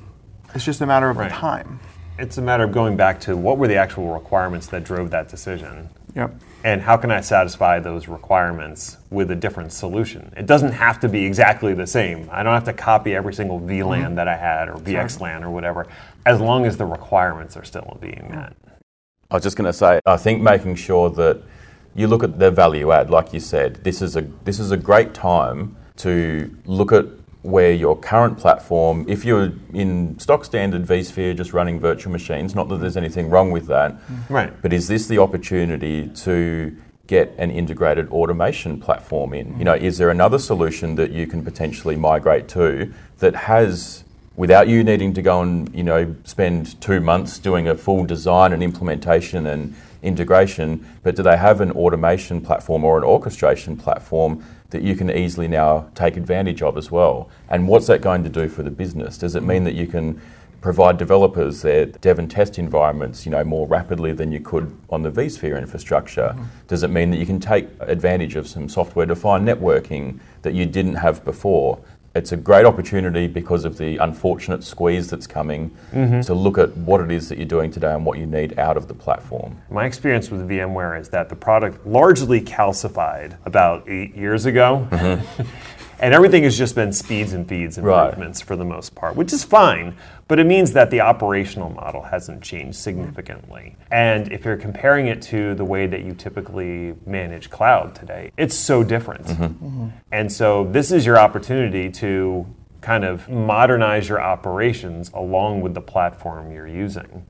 It's 0.55 0.65
just 0.65 0.81
a 0.81 0.87
matter 0.87 1.11
of 1.11 1.17
right. 1.17 1.31
time. 1.31 1.81
It's 2.19 2.39
a 2.39 2.43
matter 2.43 2.65
of 2.65 2.73
going 2.73 2.97
back 2.97 3.21
to 3.23 3.37
what 3.37 3.59
were 3.59 3.69
the 3.69 3.77
actual 3.77 4.13
requirements 4.13 4.69
that 4.69 4.85
drove 4.85 5.11
that 5.11 5.29
decision. 5.29 5.89
Yep 6.15 6.35
and 6.67 6.83
how 6.83 6.97
can 6.97 7.13
I 7.13 7.21
satisfy 7.21 7.79
those 7.79 8.09
requirements 8.09 8.97
with 9.11 9.31
a 9.31 9.37
different 9.37 9.73
solution? 9.73 10.33
It 10.37 10.47
doesn't 10.47 10.73
have 10.73 10.99
to 10.99 11.09
be 11.09 11.25
exactly 11.25 11.75
the 11.75 11.87
same. 11.87 12.29
I 12.33 12.43
don't 12.43 12.55
have 12.55 12.65
to 12.65 12.73
copy 12.73 13.15
every 13.15 13.35
single 13.35 13.61
VLAN 13.61 14.03
mm-hmm. 14.03 14.15
that 14.17 14.27
I 14.27 14.37
had 14.37 14.69
or 14.69 14.75
VXLAN 14.75 15.43
or 15.43 15.51
whatever, 15.51 15.87
as 16.27 16.41
long 16.41 16.67
as 16.67 16.77
the 16.77 16.85
requirements 16.85 17.57
are 17.57 17.65
still 17.65 17.97
being 18.01 18.27
met. 18.33 18.57
I 19.31 19.35
was 19.35 19.45
just 19.45 19.57
going 19.57 19.67
to 19.67 19.73
say, 19.73 20.01
I 20.07 20.17
think 20.17 20.43
making 20.43 20.75
sure 20.75 21.09
that 21.11 21.41
you 21.95 22.09
look 22.09 22.25
at 22.25 22.41
the 22.41 22.51
value 22.51 22.91
add, 22.91 23.11
like 23.11 23.33
you 23.33 23.39
said, 23.39 23.85
this 23.85 24.03
is 24.03 24.17
a 24.17 24.23
this 24.43 24.59
is 24.59 24.73
a 24.73 24.77
great 24.77 25.15
time 25.15 25.77
to 25.99 26.53
look 26.65 26.91
at 26.91 27.07
where 27.43 27.73
your 27.73 27.97
current 27.97 28.39
platform, 28.39 29.05
if 29.09 29.25
you're 29.25 29.53
in 29.73 30.19
stock 30.19 30.45
standard 30.45 30.85
vSphere 30.85 31.37
just 31.37 31.53
running 31.53 31.79
virtual 31.79 32.13
machines, 32.13 32.55
not 32.55 32.69
that 32.69 32.81
there's 32.81 32.97
anything 32.97 33.31
wrong 33.31 33.51
with 33.53 33.67
that, 33.67 33.93
mm. 33.93 34.31
right. 34.31 34.63
but 34.63 34.73
is 34.73 34.89
this 34.89 35.07
the 35.07 35.19
opportunity 35.19 36.09
to 36.09 36.77
get 37.07 37.33
an 37.39 37.53
integrated 37.53 38.09
automation 38.09 38.81
platform 38.81 39.33
in? 39.33 39.47
You 39.47 39.55
mm. 39.55 39.65
know, 39.65 39.75
is 39.75 39.99
there 39.99 40.11
another 40.11 40.39
solution 40.39 40.97
that 40.97 41.13
you 41.13 41.27
can 41.27 41.45
potentially 41.45 41.95
migrate 41.95 42.49
to 42.49 42.93
that 43.19 43.37
has 43.37 44.03
without 44.35 44.69
you 44.69 44.85
needing 44.85 45.15
to 45.15 45.23
go 45.23 45.41
and, 45.41 45.75
you 45.75 45.83
know, 45.83 46.15
spend 46.25 46.79
2 46.81 47.01
months 47.01 47.39
doing 47.39 47.69
a 47.69 47.75
full 47.75 48.05
design 48.05 48.53
and 48.53 48.63
implementation 48.63 49.47
and 49.47 49.75
integration, 50.03 50.87
but 51.03 51.17
do 51.17 51.23
they 51.23 51.37
have 51.37 51.61
an 51.61 51.71
automation 51.73 52.41
platform 52.41 52.85
or 52.85 52.99
an 52.99 53.05
orchestration 53.05 53.77
platform 53.77 54.45
that 54.71 54.83
you 54.83 54.97
can 54.97 55.11
easily 55.11 55.49
now 55.49 55.89
take 55.95 56.17
advantage 56.17 56.63
of 56.63 56.77
as 56.77 56.91
well. 56.91 57.29
And 57.49 57.69
what's 57.69 57.87
that 57.87 58.01
going 58.01 58.25
to 58.25 58.29
do 58.29 58.49
for 58.49 58.63
the 58.63 58.71
business? 58.71 59.19
Does 59.19 59.37
it 59.37 59.43
mean 59.43 59.65
that 59.65 59.75
you 59.75 59.87
can 59.87 60.21
provide 60.61 60.99
developers 60.99 61.63
their 61.63 61.87
dev 61.87 62.19
and 62.19 62.29
test 62.29 62.59
environments, 62.59 63.25
you 63.25 63.31
know, 63.31 63.45
more 63.45 63.69
rapidly 63.69 64.13
than 64.13 64.33
you 64.33 64.41
could 64.41 64.77
on 64.91 65.03
the 65.03 65.11
vSphere 65.11 65.57
infrastructure? 65.57 66.35
Mm-hmm. 66.35 66.45
Does 66.67 66.83
it 66.83 66.89
mean 66.89 67.11
that 67.13 67.19
you 67.19 67.27
can 67.27 67.39
take 67.39 67.69
advantage 67.81 68.35
of 68.35 68.49
some 68.49 68.69
software-defined 68.69 69.47
networking 69.47 70.19
that 70.43 70.55
you 70.55 70.67
didn't 70.67 70.97
have 70.97 71.25
before? 71.25 71.79
It's 72.17 72.33
a 72.33 72.37
great 72.37 72.65
opportunity 72.65 73.27
because 73.27 73.65
of 73.65 73.77
the 73.77 73.99
unfortunate 73.99 74.65
squeeze 74.65 75.11
that's 75.11 75.27
coming 75.27 75.71
mm-hmm. 75.93 76.21
to 76.23 76.35
look 76.35 76.57
at 76.57 76.75
what 76.79 77.01
it 77.01 77.11
is 77.11 77.29
that 77.29 77.37
you're 77.37 77.47
doing 77.47 77.71
today 77.71 77.93
and 77.93 78.07
what 78.07 78.19
you 78.19 78.27
need 78.27 78.59
out 78.59 78.77
of 78.77 78.89
the 78.89 78.95
platform. 78.95 79.61
My 79.71 79.85
experience 79.85 80.31
with 80.31 80.49
VMware 80.49 80.99
is 80.99 81.11
that 81.11 81.29
the 81.29 81.37
product 81.37 81.87
largely 81.87 82.41
calcified 82.41 83.37
about 83.45 83.89
eight 83.89 84.17
years 84.17 84.47
ago. 84.47 84.89
Mm-hmm. 84.91 85.43
and 85.99 86.15
everything 86.15 86.43
has 86.45 86.57
just 86.57 86.75
been 86.75 86.93
speeds 86.93 87.33
and 87.33 87.49
feeds 87.49 87.79
improvements 87.79 88.41
right. 88.41 88.47
for 88.47 88.57
the 88.57 88.65
most 88.65 88.95
part, 88.95 89.17
which 89.17 89.33
is 89.33 89.45
fine. 89.45 89.97
But 90.29 90.41
it 90.41 90.47
means 90.47 90.73
that 90.73 90.91
the 90.91 91.01
operational 91.03 91.71
model 91.71 92.03
hasn't 92.03 92.43
changed 92.43 92.77
significantly. 92.79 93.77
And 93.93 94.33
if 94.33 94.45
you're 94.45 94.57
comparing 94.57 95.07
it 95.07 95.23
to 95.23 95.55
the 95.55 95.65
way 95.65 95.87
that 95.87 96.03
you 96.03 96.15
typically 96.15 96.97
manage 97.07 97.49
cloud 97.49 97.95
today, 97.95 98.33
it's 98.37 98.57
so 98.57 98.83
different. 98.83 99.27
Mm-hmm. 99.27 99.45
Mm-hmm. 99.45 99.89
And 100.11 100.33
so 100.33 100.65
this 100.65 100.91
is 100.91 101.07
your 101.07 101.19
opportunity 101.19 101.91
to 101.93 102.47
kind 102.87 103.05
of 103.05 103.29
modernize 103.29 104.09
your 104.09 104.21
operations 104.21 105.11
along 105.13 105.61
with 105.61 105.75
the 105.75 105.81
platform 105.81 106.53
you're 106.53 106.69
using. 106.69 107.27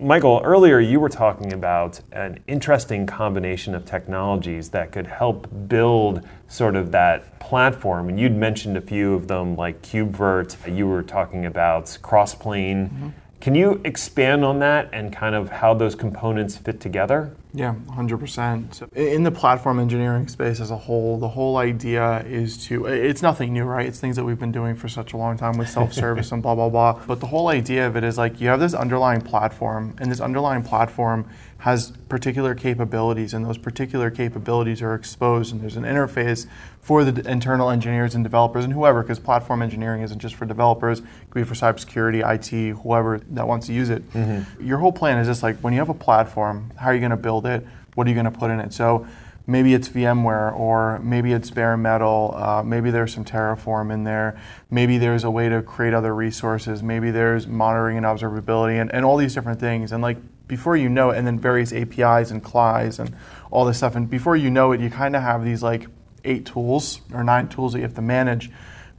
Michael, 0.00 0.40
earlier 0.42 0.80
you 0.80 0.98
were 0.98 1.08
talking 1.08 1.52
about 1.52 2.00
an 2.10 2.40
interesting 2.48 3.06
combination 3.06 3.72
of 3.72 3.84
technologies 3.84 4.70
that 4.70 4.90
could 4.90 5.06
help 5.06 5.46
build 5.68 6.26
sort 6.48 6.74
of 6.74 6.90
that 6.90 7.38
platform. 7.38 8.08
And 8.08 8.18
you'd 8.18 8.34
mentioned 8.34 8.76
a 8.76 8.80
few 8.80 9.14
of 9.14 9.28
them 9.28 9.54
like 9.54 9.80
KubeVirt, 9.80 10.76
you 10.76 10.88
were 10.88 11.04
talking 11.04 11.46
about 11.46 11.84
Crossplane. 12.02 12.90
Mm-hmm. 12.90 13.08
Can 13.40 13.54
you 13.54 13.80
expand 13.84 14.44
on 14.44 14.58
that 14.58 14.88
and 14.92 15.12
kind 15.12 15.36
of 15.36 15.50
how 15.50 15.72
those 15.72 15.94
components 15.94 16.56
fit 16.56 16.80
together? 16.80 17.36
Yeah, 17.56 17.74
100%. 17.86 18.74
So 18.74 18.86
in 18.94 19.22
the 19.22 19.30
platform 19.30 19.80
engineering 19.80 20.28
space 20.28 20.60
as 20.60 20.70
a 20.70 20.76
whole, 20.76 21.18
the 21.18 21.28
whole 21.28 21.56
idea 21.56 22.22
is 22.26 22.62
to, 22.66 22.84
it's 22.84 23.22
nothing 23.22 23.54
new, 23.54 23.64
right? 23.64 23.86
It's 23.86 23.98
things 23.98 24.16
that 24.16 24.24
we've 24.24 24.38
been 24.38 24.52
doing 24.52 24.76
for 24.76 24.88
such 24.88 25.14
a 25.14 25.16
long 25.16 25.38
time 25.38 25.56
with 25.56 25.70
self 25.70 25.94
service 25.94 26.32
and 26.32 26.42
blah, 26.42 26.54
blah, 26.54 26.68
blah. 26.68 27.00
But 27.06 27.20
the 27.20 27.26
whole 27.26 27.48
idea 27.48 27.86
of 27.86 27.96
it 27.96 28.04
is 28.04 28.18
like 28.18 28.42
you 28.42 28.48
have 28.48 28.60
this 28.60 28.74
underlying 28.74 29.22
platform, 29.22 29.96
and 29.98 30.12
this 30.12 30.20
underlying 30.20 30.64
platform 30.64 31.30
has 31.58 31.92
particular 32.08 32.54
capabilities, 32.54 33.32
and 33.32 33.44
those 33.44 33.58
particular 33.58 34.10
capabilities 34.10 34.82
are 34.82 34.94
exposed, 34.94 35.52
and 35.52 35.60
there's 35.60 35.76
an 35.76 35.84
interface 35.84 36.46
for 36.80 37.04
the 37.04 37.28
internal 37.28 37.70
engineers 37.70 38.14
and 38.14 38.22
developers 38.22 38.64
and 38.64 38.72
whoever, 38.72 39.02
because 39.02 39.18
platform 39.18 39.62
engineering 39.62 40.02
isn't 40.02 40.18
just 40.18 40.34
for 40.34 40.44
developers, 40.44 41.00
it 41.00 41.04
could 41.30 41.40
be 41.40 41.44
for 41.44 41.54
cybersecurity, 41.54 42.22
IT, 42.22 42.76
whoever 42.82 43.18
that 43.30 43.48
wants 43.48 43.66
to 43.66 43.72
use 43.72 43.90
it. 43.90 44.08
Mm-hmm. 44.12 44.66
Your 44.66 44.78
whole 44.78 44.92
plan 44.92 45.18
is 45.18 45.26
just 45.26 45.42
like 45.42 45.58
when 45.60 45.72
you 45.72 45.78
have 45.78 45.88
a 45.88 45.94
platform, 45.94 46.72
how 46.76 46.86
are 46.86 46.94
you 46.94 47.00
going 47.00 47.10
to 47.10 47.16
build 47.16 47.46
it? 47.46 47.66
What 47.94 48.06
are 48.06 48.10
you 48.10 48.14
going 48.14 48.30
to 48.30 48.38
put 48.38 48.50
in 48.50 48.60
it? 48.60 48.72
So 48.72 49.06
maybe 49.46 49.74
it's 49.74 49.88
VMware 49.88 50.54
or 50.54 50.98
maybe 51.00 51.32
it's 51.32 51.50
bare 51.50 51.76
metal, 51.76 52.34
uh, 52.36 52.62
maybe 52.62 52.90
there's 52.90 53.14
some 53.14 53.24
Terraform 53.24 53.92
in 53.92 54.04
there, 54.04 54.38
maybe 54.70 54.98
there's 54.98 55.24
a 55.24 55.30
way 55.30 55.48
to 55.48 55.62
create 55.62 55.94
other 55.94 56.14
resources, 56.14 56.82
maybe 56.82 57.10
there's 57.10 57.46
monitoring 57.46 57.96
and 57.96 58.06
observability 58.06 58.80
and, 58.80 58.92
and 58.92 59.04
all 59.04 59.16
these 59.16 59.34
different 59.34 59.60
things. 59.60 59.92
And 59.92 60.02
like 60.02 60.18
before 60.48 60.76
you 60.76 60.88
know 60.88 61.10
it, 61.10 61.18
and 61.18 61.26
then 61.26 61.38
various 61.38 61.72
APIs 61.72 62.30
and 62.30 62.42
CLIs 62.42 62.98
and 62.98 63.14
all 63.50 63.64
this 63.64 63.78
stuff. 63.78 63.96
And 63.96 64.08
before 64.08 64.36
you 64.36 64.50
know 64.50 64.72
it, 64.72 64.80
you 64.80 64.90
kind 64.90 65.16
of 65.16 65.22
have 65.22 65.44
these 65.44 65.62
like 65.62 65.86
eight 66.24 66.46
tools 66.46 67.00
or 67.12 67.24
nine 67.24 67.48
tools 67.48 67.72
that 67.72 67.78
you 67.78 67.84
have 67.84 67.94
to 67.94 68.02
manage. 68.02 68.50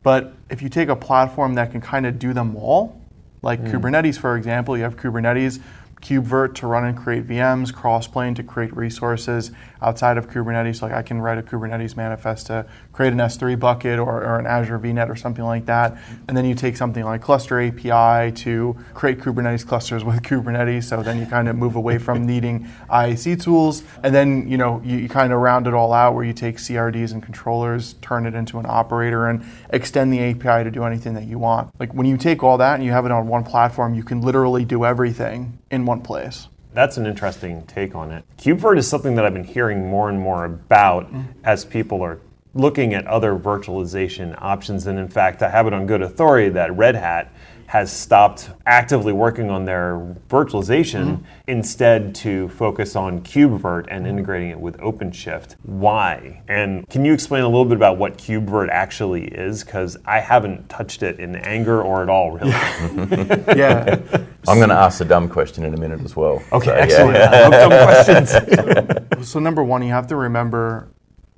But 0.03 0.33
if 0.49 0.61
you 0.61 0.69
take 0.69 0.89
a 0.89 0.95
platform 0.95 1.55
that 1.55 1.71
can 1.71 1.81
kind 1.81 2.05
of 2.05 2.19
do 2.19 2.33
them 2.33 2.55
all, 2.55 3.01
like 3.41 3.61
mm. 3.61 3.71
Kubernetes, 3.71 4.17
for 4.17 4.37
example, 4.37 4.77
you 4.77 4.83
have 4.83 4.97
Kubernetes 4.97 5.61
KubeVirt 6.01 6.53
to 6.55 6.67
run 6.67 6.85
and 6.85 6.97
create 6.97 7.27
VMs, 7.27 7.71
Crossplane 7.71 8.35
to 8.35 8.43
create 8.43 8.75
resources 8.75 9.51
outside 9.81 10.17
of 10.17 10.29
Kubernetes. 10.29 10.81
Like 10.81 10.93
I 10.93 11.01
can 11.01 11.21
write 11.21 11.37
a 11.37 11.41
Kubernetes 11.41 11.95
manifest 11.95 12.47
to 12.47 12.65
create 12.93 13.13
an 13.13 13.19
S3 13.19 13.59
bucket 13.59 13.99
or, 13.99 14.23
or, 14.23 14.39
an 14.39 14.45
Azure 14.45 14.79
VNet 14.79 15.09
or 15.09 15.15
something 15.15 15.43
like 15.43 15.65
that. 15.65 15.97
And 16.27 16.37
then 16.37 16.45
you 16.45 16.55
take 16.55 16.77
something 16.77 17.03
like 17.03 17.21
Cluster 17.21 17.61
API 17.61 18.31
to 18.43 18.77
create 18.93 19.19
Kubernetes 19.19 19.65
clusters 19.65 20.03
with 20.03 20.21
Kubernetes. 20.21 20.83
So 20.83 21.01
then 21.01 21.19
you 21.19 21.25
kind 21.25 21.47
of 21.47 21.55
move 21.55 21.75
away 21.75 21.97
from 21.97 22.25
needing 22.27 22.67
IAC 22.89 23.41
tools. 23.41 23.83
And 24.03 24.13
then 24.13 24.47
you 24.47 24.57
know 24.57 24.81
you, 24.83 24.97
you 24.97 25.09
kind 25.09 25.33
of 25.33 25.39
round 25.39 25.67
it 25.67 25.73
all 25.73 25.93
out 25.93 26.13
where 26.13 26.23
you 26.23 26.33
take 26.33 26.57
CRDs 26.57 27.11
and 27.11 27.23
controllers, 27.23 27.93
turn 28.01 28.25
it 28.25 28.35
into 28.35 28.59
an 28.59 28.65
operator, 28.67 29.27
and 29.27 29.43
extend 29.71 30.13
the 30.13 30.19
API 30.19 30.63
to 30.63 30.71
do 30.71 30.83
anything 30.83 31.13
that 31.15 31.25
you 31.25 31.39
want. 31.39 31.73
Like 31.79 31.93
when 31.93 32.05
you 32.05 32.17
take 32.17 32.43
all 32.43 32.57
that 32.59 32.75
and 32.75 32.83
you 32.83 32.91
have 32.91 33.05
it 33.05 33.11
on 33.11 33.27
one 33.27 33.43
platform, 33.43 33.93
you 33.93 34.03
can 34.03 34.21
literally 34.21 34.65
do 34.65 34.85
everything 34.85 35.57
in 35.71 35.85
one 35.85 36.01
place. 36.01 36.47
That's 36.73 36.97
an 36.97 37.05
interesting 37.05 37.65
take 37.65 37.95
on 37.95 38.11
it. 38.11 38.23
KubeVirt 38.37 38.77
is 38.77 38.87
something 38.87 39.15
that 39.15 39.25
I've 39.25 39.33
been 39.33 39.43
hearing 39.43 39.89
more 39.89 40.09
and 40.09 40.19
more 40.19 40.45
about 40.45 41.07
mm-hmm. 41.07 41.23
as 41.43 41.65
people 41.65 42.01
are 42.01 42.19
looking 42.53 42.93
at 42.93 43.05
other 43.07 43.35
virtualization 43.35 44.39
options. 44.41 44.87
And 44.87 44.99
in 44.99 45.07
fact, 45.07 45.41
I 45.41 45.49
have 45.49 45.67
it 45.67 45.73
on 45.73 45.87
good 45.87 46.01
authority 46.01 46.49
that 46.49 46.75
Red 46.75 46.95
Hat 46.95 47.31
has 47.67 47.91
stopped 47.91 48.49
actively 48.65 49.11
working 49.11 49.49
on 49.49 49.65
their 49.65 50.15
virtualization 50.29 51.05
mm-hmm. 51.05 51.23
instead 51.47 52.15
to 52.15 52.47
focus 52.49 52.95
on 52.95 53.21
KubeVirt 53.21 53.87
and 53.89 54.07
integrating 54.07 54.51
it 54.51 54.59
with 54.59 54.77
OpenShift. 54.77 55.55
Why? 55.63 56.41
And 56.47 56.89
can 56.89 57.03
you 57.03 57.11
explain 57.11 57.43
a 57.43 57.47
little 57.47 57.65
bit 57.65 57.75
about 57.75 57.97
what 57.97 58.17
KubeVirt 58.17 58.69
actually 58.69 59.25
is? 59.25 59.65
Because 59.65 59.97
I 60.05 60.21
haven't 60.21 60.69
touched 60.69 61.03
it 61.03 61.19
in 61.19 61.35
anger 61.35 61.81
or 61.81 62.01
at 62.01 62.09
all, 62.09 62.31
really. 62.31 62.51
yeah. 63.57 63.99
I'm 64.47 64.57
going 64.57 64.69
to 64.69 64.75
ask 64.75 65.01
a 65.01 65.05
dumb 65.05 65.27
question 65.27 65.65
in 65.65 65.73
a 65.73 65.77
minute 65.77 65.99
as 66.05 66.15
well. 66.15 66.41
Okay, 66.53 66.67
so, 66.67 66.71
excellent. 66.71 67.15
Yeah. 67.15 67.49
dumb 67.49 67.71
questions. 69.11 69.29
so, 69.29 69.39
number 69.39 69.61
one, 69.61 69.81
you 69.83 69.91
have 69.91 70.07
to 70.07 70.15
remember 70.15 70.87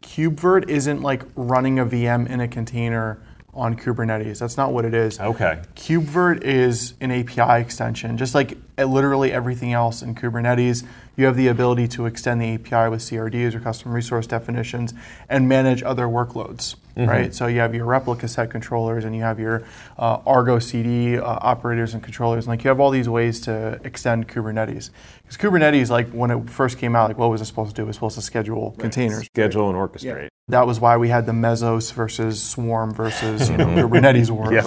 KubeVirt 0.04 0.70
isn't 0.70 1.02
like 1.02 1.24
running 1.36 1.80
a 1.80 1.86
VM 1.88 2.30
in 2.30 2.40
a 2.40 2.48
container 2.48 3.20
on 3.54 3.76
Kubernetes. 3.76 4.40
That's 4.40 4.58
not 4.58 4.74
what 4.74 4.86
it 4.86 4.94
is. 4.94 5.20
Okay. 5.20 5.62
KubeVirt 5.76 6.44
is 6.44 6.94
an 7.02 7.12
API 7.12 7.62
extension, 7.62 8.18
just 8.18 8.36
like 8.36 8.58
eh, 8.78 8.84
literally 8.84 9.32
everything 9.32 9.74
else 9.74 10.02
in 10.02 10.16
Kubernetes. 10.16 10.86
You 11.20 11.26
have 11.26 11.36
the 11.36 11.50
ability 11.50 11.90
to 11.90 12.06
extend 12.06 12.42
the 12.42 12.54
API 12.54 12.90
with 12.90 13.02
CRDs 13.02 13.54
or 13.54 13.60
custom 13.60 13.92
resource 13.92 14.26
definitions 14.26 14.94
and 15.28 15.50
manage 15.50 15.84
other 15.84 16.06
workloads, 16.06 16.78
mm-hmm. 16.96 17.10
right? 17.10 17.36
So 17.36 17.48
you 17.48 17.60
have 17.60 17.76
your 17.76 17.84
replica 17.84 18.30
set 18.30 18.50
controllers 18.50 19.04
and 19.04 19.14
you 19.14 19.24
have 19.24 19.38
your 19.38 19.66
uh, 19.98 20.20
Argo 20.26 20.60
CD 20.60 21.18
uh, 21.18 21.26
operators 21.26 21.94
and 21.94 22.02
controllers. 22.02 22.46
And 22.46 22.52
like 22.52 22.64
you 22.64 22.70
have 22.70 22.80
all 22.80 22.90
these 22.90 23.10
ways 23.10 23.42
to 23.42 23.82
extend 23.84 24.30
Kubernetes. 24.30 24.92
Because 25.24 25.36
Kubernetes, 25.36 25.90
like 25.90 26.10
when 26.12 26.32
it 26.32 26.50
first 26.50 26.78
came 26.78 26.96
out, 26.96 27.10
like 27.10 27.18
what 27.18 27.30
was 27.30 27.42
it 27.42 27.46
supposed 27.48 27.72
to 27.72 27.76
do? 27.76 27.84
It 27.84 27.88
was 27.88 27.98
supposed 27.98 28.16
to 28.16 28.22
schedule 28.22 28.70
right. 28.70 28.80
containers, 28.80 29.26
schedule 29.26 29.68
and 29.68 29.78
orchestrate. 29.78 30.22
Yeah. 30.24 30.30
That 30.48 30.68
was 30.68 30.80
why 30.80 30.96
we 30.96 31.10
had 31.10 31.26
the 31.26 31.34
Mesos 31.34 31.92
versus 31.92 32.42
Swarm 32.42 32.94
versus 32.94 33.50
you 33.50 33.58
know, 33.58 33.66
Kubernetes 33.76 34.32
wars. 34.32 34.54
Yep. 34.54 34.66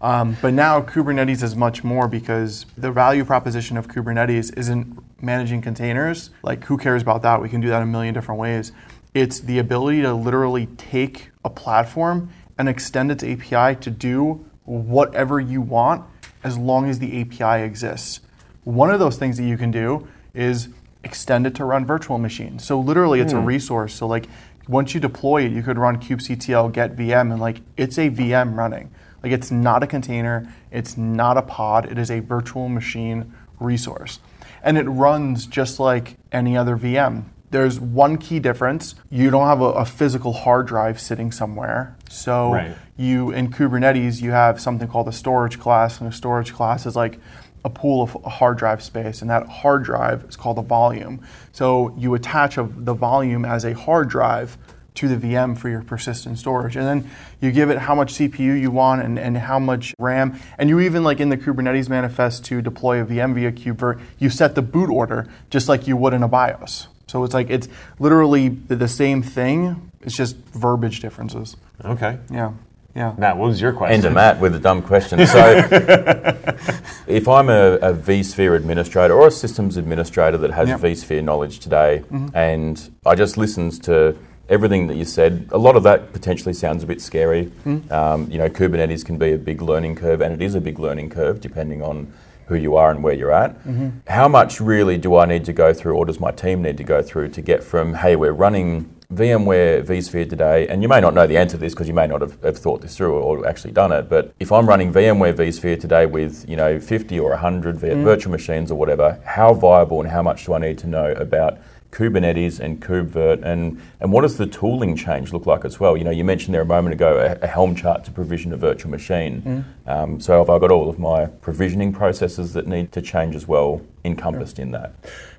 Um, 0.00 0.36
but 0.40 0.54
now 0.54 0.80
Kubernetes 0.80 1.42
is 1.42 1.54
much 1.54 1.84
more 1.84 2.08
because 2.08 2.64
the 2.78 2.90
value 2.90 3.24
proposition 3.24 3.76
of 3.76 3.86
Kubernetes 3.86 4.56
isn't 4.56 4.98
managing 5.22 5.62
containers. 5.62 6.30
Like, 6.42 6.64
who 6.64 6.76
cares 6.78 7.02
about 7.02 7.22
that? 7.22 7.40
We 7.40 7.48
can 7.48 7.60
do 7.60 7.68
that 7.68 7.82
a 7.82 7.86
million 7.86 8.14
different 8.14 8.40
ways. 8.40 8.72
It's 9.14 9.40
the 9.40 9.58
ability 9.58 10.02
to 10.02 10.14
literally 10.14 10.66
take 10.66 11.30
a 11.44 11.50
platform 11.50 12.30
and 12.58 12.68
extend 12.68 13.10
its 13.10 13.24
API 13.24 13.80
to 13.80 13.90
do 13.90 14.44
whatever 14.64 15.40
you 15.40 15.60
want 15.60 16.04
as 16.44 16.56
long 16.56 16.88
as 16.88 16.98
the 16.98 17.20
API 17.20 17.64
exists. 17.64 18.20
One 18.64 18.90
of 18.90 19.00
those 19.00 19.16
things 19.16 19.36
that 19.38 19.44
you 19.44 19.56
can 19.56 19.70
do 19.70 20.06
is 20.34 20.68
extend 21.02 21.46
it 21.46 21.54
to 21.56 21.64
run 21.64 21.86
virtual 21.86 22.18
machines. 22.18 22.64
So 22.64 22.78
literally 22.78 23.20
it's 23.20 23.32
mm. 23.32 23.38
a 23.38 23.40
hmm. 23.40 23.46
resource. 23.46 23.94
So 23.94 24.06
like 24.06 24.28
once 24.68 24.94
you 24.94 25.00
deploy 25.00 25.44
it, 25.44 25.52
you 25.52 25.62
could 25.62 25.78
run 25.78 25.96
kubectl 25.96 26.72
get 26.72 26.96
VM 26.96 27.32
and 27.32 27.40
like 27.40 27.62
it's 27.76 27.98
a 27.98 28.10
VM 28.10 28.56
running. 28.56 28.90
Like 29.22 29.32
it's 29.32 29.50
not 29.50 29.82
a 29.82 29.86
container, 29.86 30.52
it's 30.70 30.96
not 30.96 31.36
a 31.36 31.42
pod, 31.42 31.90
it 31.90 31.98
is 31.98 32.10
a 32.10 32.20
virtual 32.20 32.68
machine 32.68 33.34
resource. 33.58 34.20
And 34.62 34.78
it 34.78 34.84
runs 34.84 35.46
just 35.46 35.80
like 35.80 36.16
any 36.32 36.56
other 36.56 36.76
VM. 36.76 37.24
There's 37.50 37.80
one 37.80 38.16
key 38.16 38.38
difference. 38.38 38.94
You 39.10 39.30
don't 39.30 39.46
have 39.46 39.60
a, 39.60 39.72
a 39.72 39.84
physical 39.84 40.32
hard 40.32 40.66
drive 40.66 41.00
sitting 41.00 41.32
somewhere. 41.32 41.96
So 42.08 42.52
right. 42.52 42.76
you 42.96 43.30
in 43.30 43.50
Kubernetes 43.50 44.22
you 44.22 44.30
have 44.30 44.60
something 44.60 44.86
called 44.86 45.08
a 45.08 45.12
storage 45.12 45.58
class, 45.58 46.00
and 46.00 46.08
a 46.08 46.12
storage 46.12 46.52
class 46.52 46.86
is 46.86 46.94
like 46.94 47.18
a 47.64 47.70
pool 47.70 48.02
of 48.02 48.12
hard 48.24 48.56
drive 48.58 48.82
space, 48.82 49.20
and 49.20 49.30
that 49.30 49.46
hard 49.48 49.82
drive 49.82 50.24
is 50.28 50.36
called 50.36 50.58
a 50.58 50.62
volume. 50.62 51.20
So 51.52 51.94
you 51.98 52.14
attach 52.14 52.56
a, 52.56 52.62
the 52.62 52.94
volume 52.94 53.44
as 53.44 53.64
a 53.64 53.74
hard 53.74 54.08
drive 54.08 54.56
to 55.00 55.08
the 55.08 55.16
VM 55.16 55.56
for 55.56 55.70
your 55.70 55.82
persistent 55.82 56.38
storage. 56.38 56.76
And 56.76 56.86
then 56.86 57.10
you 57.40 57.50
give 57.52 57.70
it 57.70 57.78
how 57.78 57.94
much 57.94 58.12
CPU 58.14 58.60
you 58.60 58.70
want 58.70 59.02
and, 59.02 59.18
and 59.18 59.36
how 59.36 59.58
much 59.58 59.94
RAM. 59.98 60.38
And 60.58 60.68
you 60.68 60.78
even 60.80 61.02
like 61.02 61.20
in 61.20 61.30
the 61.30 61.38
Kubernetes 61.38 61.88
manifest 61.88 62.44
to 62.46 62.60
deploy 62.60 63.00
a 63.00 63.06
VM 63.06 63.34
via 63.34 63.50
KubeVirt, 63.50 63.98
you 64.18 64.28
set 64.28 64.54
the 64.54 64.62
boot 64.62 64.90
order 64.90 65.26
just 65.48 65.68
like 65.68 65.88
you 65.88 65.96
would 65.96 66.12
in 66.12 66.22
a 66.22 66.28
BIOS. 66.28 66.88
So 67.06 67.24
it's 67.24 67.32
like 67.32 67.48
it's 67.48 67.66
literally 67.98 68.48
the 68.48 68.88
same 68.88 69.22
thing. 69.22 69.90
It's 70.02 70.14
just 70.14 70.36
verbiage 70.52 71.00
differences. 71.00 71.56
Okay. 71.82 72.18
Yeah. 72.30 72.52
Yeah. 72.94 73.14
Matt, 73.16 73.38
what 73.38 73.46
was 73.46 73.60
your 73.60 73.72
question? 73.72 73.94
And 73.94 74.02
to 74.02 74.10
Matt 74.10 74.38
with 74.38 74.54
a 74.54 74.58
dumb 74.58 74.82
question. 74.82 75.24
So, 75.26 75.38
if 77.06 77.28
I'm 77.28 77.48
a, 77.48 77.74
a, 77.76 77.94
vSphere 77.94 78.56
administrator 78.56 79.14
or 79.14 79.28
a 79.28 79.30
systems 79.30 79.76
administrator 79.76 80.36
that 80.38 80.50
has 80.50 80.68
yep. 80.68 80.80
vSphere 80.80 81.22
knowledge 81.22 81.60
today, 81.60 82.02
mm-hmm. 82.10 82.36
and 82.36 82.90
I 83.06 83.14
just 83.14 83.38
listened 83.38 83.82
to 83.84 84.16
everything 84.50 84.88
that 84.88 84.96
you 84.96 85.04
said, 85.04 85.48
a 85.52 85.58
lot 85.58 85.76
of 85.76 85.84
that 85.84 86.12
potentially 86.12 86.52
sounds 86.52 86.82
a 86.82 86.86
bit 86.86 87.00
scary. 87.00 87.46
Mm. 87.64 87.90
Um, 87.90 88.30
you 88.30 88.36
know, 88.36 88.50
Kubernetes 88.50 89.04
can 89.04 89.16
be 89.16 89.32
a 89.32 89.38
big 89.38 89.62
learning 89.62 89.94
curve, 89.94 90.20
and 90.20 90.34
it 90.34 90.42
is 90.44 90.54
a 90.54 90.60
big 90.60 90.78
learning 90.78 91.08
curve 91.08 91.40
depending 91.40 91.82
on 91.82 92.12
who 92.48 92.56
you 92.56 92.74
are 92.74 92.90
and 92.90 93.02
where 93.02 93.14
you're 93.14 93.32
at. 93.32 93.52
Mm-hmm. 93.60 93.90
How 94.08 94.26
much 94.26 94.60
really 94.60 94.98
do 94.98 95.16
I 95.16 95.24
need 95.24 95.44
to 95.44 95.52
go 95.52 95.72
through, 95.72 95.96
or 95.96 96.04
does 96.04 96.18
my 96.18 96.32
team 96.32 96.62
need 96.62 96.76
to 96.78 96.84
go 96.84 97.00
through 97.00 97.28
to 97.28 97.40
get 97.40 97.62
from, 97.62 97.94
hey, 97.94 98.16
we're 98.16 98.32
running 98.32 98.92
VMware 99.14 99.84
vSphere 99.84 100.28
today, 100.28 100.66
and 100.68 100.82
you 100.82 100.88
may 100.88 101.00
not 101.00 101.14
know 101.14 101.28
the 101.28 101.36
answer 101.36 101.56
to 101.56 101.60
this 101.60 101.74
because 101.74 101.86
you 101.86 101.94
may 101.94 102.08
not 102.08 102.20
have, 102.20 102.40
have, 102.42 102.58
thought 102.58 102.80
this 102.80 102.96
through 102.96 103.18
or 103.18 103.46
actually 103.46 103.72
done 103.72 103.92
it, 103.92 104.08
but 104.08 104.32
if 104.40 104.50
I'm 104.52 104.68
running 104.68 104.92
VMware 104.92 105.34
vSphere 105.34 105.80
today 105.80 106.06
with, 106.06 106.48
you 106.48 106.56
know, 106.56 106.78
50 106.78 107.18
or 107.18 107.30
100 107.30 107.76
mm. 107.76 108.04
virtual 108.04 108.30
machines 108.30 108.70
or 108.70 108.76
whatever, 108.76 109.20
how 109.24 109.54
viable 109.54 110.00
and 110.00 110.10
how 110.10 110.22
much 110.22 110.46
do 110.46 110.54
I 110.54 110.58
need 110.58 110.78
to 110.78 110.86
know 110.86 111.12
about 111.12 111.58
Kubernetes 111.92 112.60
and 112.60 112.80
KubeVirt, 112.80 113.42
and, 113.42 113.80
and 114.00 114.12
what 114.12 114.22
does 114.22 114.36
the 114.36 114.46
tooling 114.46 114.96
change 114.96 115.32
look 115.32 115.46
like 115.46 115.64
as 115.64 115.80
well? 115.80 115.96
You 115.96 116.04
know, 116.04 116.10
you 116.10 116.24
mentioned 116.24 116.54
there 116.54 116.62
a 116.62 116.66
moment 116.66 116.94
ago 116.94 117.18
a, 117.18 117.44
a 117.44 117.46
Helm 117.48 117.74
chart 117.74 118.04
to 118.04 118.10
provision 118.10 118.52
a 118.52 118.56
virtual 118.56 118.90
machine. 118.90 119.42
Mm. 119.42 119.64
Um, 119.90 120.20
so 120.20 120.38
have 120.38 120.50
I 120.50 120.58
got 120.58 120.70
all 120.70 120.88
of 120.88 120.98
my 120.98 121.26
provisioning 121.26 121.92
processes 121.92 122.52
that 122.52 122.66
need 122.66 122.92
to 122.92 123.02
change 123.02 123.34
as 123.34 123.48
well 123.48 123.82
encompassed 124.04 124.58
yeah. 124.58 124.64
in 124.64 124.70
that? 124.72 124.94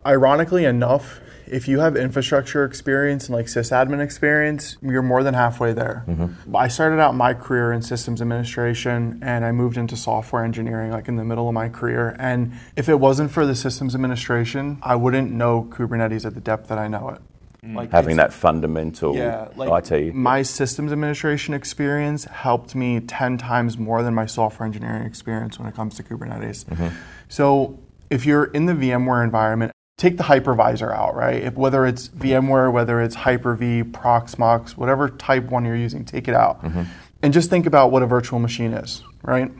Ironically 0.05 0.65
enough, 0.65 1.21
if 1.47 1.67
you 1.67 1.79
have 1.79 1.95
infrastructure 1.95 2.65
experience 2.65 3.27
and 3.27 3.35
like 3.35 3.45
sysadmin 3.45 4.01
experience, 4.01 4.77
you're 4.81 5.01
more 5.01 5.23
than 5.23 5.33
halfway 5.33 5.73
there. 5.73 6.03
Mm-hmm. 6.07 6.55
I 6.55 6.67
started 6.67 6.99
out 6.99 7.15
my 7.15 7.33
career 7.33 7.71
in 7.71 7.81
systems 7.81 8.21
administration 8.21 9.19
and 9.21 9.45
I 9.45 9.51
moved 9.51 9.77
into 9.77 9.95
software 9.95 10.43
engineering 10.43 10.91
like 10.91 11.07
in 11.07 11.15
the 11.15 11.25
middle 11.25 11.47
of 11.47 11.53
my 11.53 11.69
career. 11.69 12.15
And 12.19 12.53
if 12.75 12.89
it 12.89 12.99
wasn't 12.99 13.31
for 13.31 13.45
the 13.45 13.55
systems 13.55 13.95
administration, 13.95 14.79
I 14.81 14.95
wouldn't 14.95 15.31
know 15.31 15.67
Kubernetes 15.69 16.25
at 16.25 16.35
the 16.35 16.41
depth 16.41 16.67
that 16.69 16.77
I 16.77 16.87
know 16.87 17.09
it. 17.09 17.21
Mm. 17.63 17.75
Like 17.75 17.91
having 17.91 18.17
that 18.17 18.33
fundamental 18.33 19.15
yeah, 19.15 19.49
like 19.55 19.91
IT. 19.91 20.15
My 20.15 20.41
systems 20.41 20.91
administration 20.91 21.53
experience 21.53 22.25
helped 22.25 22.73
me 22.73 22.99
10 23.01 23.37
times 23.37 23.77
more 23.77 24.01
than 24.01 24.15
my 24.15 24.25
software 24.25 24.65
engineering 24.65 25.03
experience 25.05 25.59
when 25.59 25.67
it 25.67 25.75
comes 25.75 25.93
to 25.95 26.03
Kubernetes. 26.03 26.65
Mm-hmm. 26.65 26.87
So 27.29 27.77
if 28.09 28.25
you're 28.25 28.45
in 28.45 28.65
the 28.65 28.73
VMware 28.73 29.23
environment, 29.23 29.71
take 29.97 30.17
the 30.17 30.23
hypervisor 30.23 30.91
out, 30.91 31.15
right? 31.15 31.43
If, 31.43 31.53
whether 31.53 31.85
it's 31.85 32.07
VMware, 32.09 32.73
whether 32.73 32.99
it's 32.99 33.13
Hyper-V, 33.13 33.83
Proxmox, 33.83 34.71
whatever 34.71 35.09
type 35.09 35.43
one 35.51 35.63
you're 35.63 35.75
using, 35.75 36.03
take 36.03 36.27
it 36.27 36.33
out. 36.33 36.63
Mm-hmm. 36.63 36.83
And 37.21 37.31
just 37.31 37.51
think 37.51 37.67
about 37.67 37.91
what 37.91 38.01
a 38.01 38.07
virtual 38.07 38.39
machine 38.39 38.73
is, 38.73 39.03
right? 39.21 39.51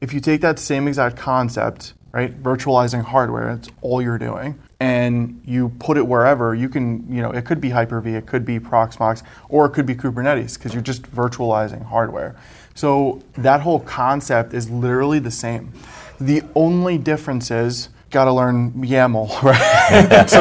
If 0.00 0.14
you 0.14 0.20
take 0.20 0.40
that 0.40 0.58
same 0.58 0.88
exact 0.88 1.18
concept, 1.18 1.92
right, 2.12 2.42
virtualizing 2.42 3.04
hardware, 3.04 3.50
it's 3.50 3.68
all 3.80 4.02
you're 4.02 4.18
doing, 4.18 4.58
and 4.80 5.40
you 5.44 5.68
put 5.78 5.96
it 5.96 6.06
wherever, 6.06 6.54
you 6.54 6.68
can, 6.68 7.06
you 7.12 7.22
know, 7.22 7.30
it 7.30 7.44
could 7.44 7.60
be 7.60 7.70
Hyper-V, 7.70 8.10
it 8.14 8.26
could 8.26 8.44
be 8.44 8.58
Proxmox, 8.58 9.22
or 9.48 9.66
it 9.66 9.70
could 9.70 9.86
be 9.86 9.94
Kubernetes, 9.94 10.58
because 10.58 10.72
you're 10.72 10.82
just 10.82 11.02
virtualizing 11.02 11.84
hardware. 11.84 12.34
So 12.74 13.22
that 13.34 13.60
whole 13.60 13.80
concept 13.80 14.54
is 14.54 14.70
literally 14.70 15.18
the 15.18 15.30
same. 15.30 15.72
The 16.18 16.42
only 16.54 16.98
difference 16.98 17.50
is 17.50 17.90
got 18.10 18.24
to 18.24 18.32
learn 18.32 18.72
YAML, 18.72 19.42
right? 19.42 20.28
so, 20.28 20.40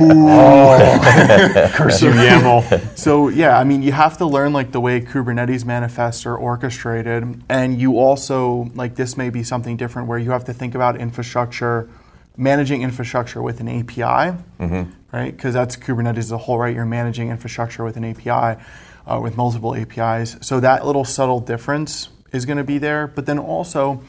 oh, 0.00 1.70
curse 1.74 2.02
you, 2.02 2.10
YAML. 2.10 2.96
So 2.96 3.28
yeah, 3.28 3.58
I 3.58 3.64
mean, 3.64 3.82
you 3.82 3.92
have 3.92 4.18
to 4.18 4.26
learn 4.26 4.52
like 4.52 4.70
the 4.70 4.80
way 4.80 5.00
Kubernetes 5.00 5.64
manifests 5.64 6.24
are 6.24 6.36
orchestrated, 6.36 7.42
and 7.48 7.80
you 7.80 7.98
also 7.98 8.70
like 8.74 8.94
this 8.94 9.16
may 9.16 9.30
be 9.30 9.42
something 9.42 9.76
different 9.76 10.08
where 10.08 10.18
you 10.18 10.30
have 10.30 10.44
to 10.44 10.52
think 10.52 10.74
about 10.74 10.96
infrastructure, 10.96 11.88
managing 12.36 12.82
infrastructure 12.82 13.42
with 13.42 13.60
an 13.60 13.68
API, 13.68 14.38
mm-hmm. 14.60 14.90
right? 15.12 15.36
Because 15.36 15.54
that's 15.54 15.76
Kubernetes 15.76 16.18
as 16.18 16.32
a 16.32 16.38
whole, 16.38 16.58
right? 16.58 16.74
You're 16.74 16.86
managing 16.86 17.30
infrastructure 17.30 17.84
with 17.84 17.96
an 17.96 18.04
API, 18.04 18.62
uh, 19.06 19.20
with 19.20 19.36
multiple 19.36 19.74
APIs. 19.74 20.36
So 20.42 20.60
that 20.60 20.86
little 20.86 21.04
subtle 21.04 21.40
difference 21.40 22.08
is 22.30 22.46
going 22.46 22.58
to 22.58 22.64
be 22.64 22.78
there, 22.78 23.06
but 23.08 23.26
then 23.26 23.38
also 23.38 24.02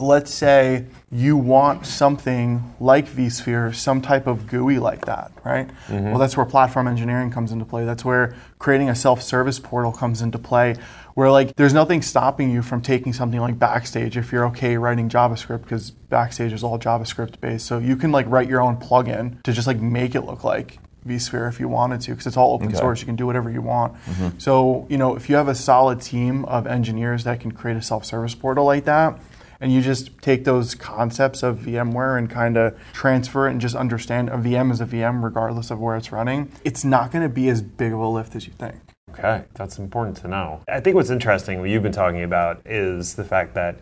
let's 0.00 0.32
say 0.32 0.86
you 1.10 1.36
want 1.36 1.86
something 1.86 2.74
like 2.80 3.06
vSphere, 3.06 3.74
some 3.74 4.00
type 4.00 4.26
of 4.26 4.46
GUI 4.46 4.78
like 4.78 5.04
that, 5.06 5.30
right? 5.44 5.68
Mm-hmm. 5.88 6.10
Well, 6.10 6.18
that's 6.18 6.36
where 6.36 6.46
platform 6.46 6.88
engineering 6.88 7.30
comes 7.30 7.52
into 7.52 7.64
play. 7.64 7.84
That's 7.84 8.04
where 8.04 8.34
creating 8.58 8.88
a 8.88 8.94
self-service 8.94 9.58
portal 9.60 9.92
comes 9.92 10.22
into 10.22 10.38
play, 10.38 10.76
where 11.14 11.30
like 11.30 11.54
there's 11.56 11.74
nothing 11.74 12.02
stopping 12.02 12.50
you 12.50 12.62
from 12.62 12.82
taking 12.82 13.12
something 13.12 13.40
like 13.40 13.58
Backstage 13.58 14.16
if 14.16 14.32
you're 14.32 14.46
okay 14.46 14.76
writing 14.76 15.08
JavaScript 15.08 15.62
because 15.62 15.90
Backstage 15.90 16.52
is 16.52 16.64
all 16.64 16.78
JavaScript 16.78 17.40
based. 17.40 17.66
So 17.66 17.78
you 17.78 17.96
can 17.96 18.10
like 18.10 18.26
write 18.28 18.48
your 18.48 18.60
own 18.60 18.76
plugin 18.76 19.42
to 19.44 19.52
just 19.52 19.66
like 19.66 19.80
make 19.80 20.14
it 20.14 20.22
look 20.22 20.44
like 20.44 20.78
vSphere 21.06 21.48
if 21.48 21.60
you 21.60 21.68
wanted 21.68 22.00
to, 22.00 22.12
because 22.12 22.26
it's 22.26 22.36
all 22.36 22.54
open 22.54 22.68
okay. 22.68 22.76
source. 22.76 23.00
You 23.00 23.06
can 23.06 23.16
do 23.16 23.26
whatever 23.26 23.50
you 23.50 23.60
want. 23.60 23.94
Mm-hmm. 24.06 24.38
So, 24.38 24.86
you 24.88 24.96
know, 24.96 25.14
if 25.14 25.28
you 25.28 25.36
have 25.36 25.48
a 25.48 25.54
solid 25.54 26.00
team 26.00 26.46
of 26.46 26.66
engineers 26.66 27.24
that 27.24 27.40
can 27.40 27.52
create 27.52 27.76
a 27.76 27.82
self-service 27.82 28.34
portal 28.36 28.64
like 28.64 28.86
that, 28.86 29.20
and 29.60 29.72
you 29.72 29.80
just 29.80 30.16
take 30.20 30.44
those 30.44 30.74
concepts 30.74 31.42
of 31.42 31.58
VMware 31.58 32.18
and 32.18 32.28
kind 32.28 32.56
of 32.56 32.78
transfer 32.92 33.48
it 33.48 33.52
and 33.52 33.60
just 33.60 33.74
understand 33.74 34.28
a 34.28 34.32
VM 34.32 34.70
is 34.70 34.80
a 34.80 34.86
VM 34.86 35.22
regardless 35.22 35.70
of 35.70 35.80
where 35.80 35.96
it's 35.96 36.12
running, 36.12 36.50
it's 36.64 36.84
not 36.84 37.10
going 37.10 37.22
to 37.22 37.28
be 37.28 37.48
as 37.48 37.62
big 37.62 37.92
of 37.92 37.98
a 37.98 38.06
lift 38.06 38.34
as 38.34 38.46
you 38.46 38.52
think. 38.52 38.76
Okay, 39.10 39.44
that's 39.54 39.78
important 39.78 40.16
to 40.18 40.28
know. 40.28 40.60
I 40.68 40.80
think 40.80 40.96
what's 40.96 41.10
interesting, 41.10 41.60
what 41.60 41.70
you've 41.70 41.84
been 41.84 41.92
talking 41.92 42.22
about, 42.22 42.60
is 42.66 43.14
the 43.14 43.24
fact 43.24 43.54
that 43.54 43.78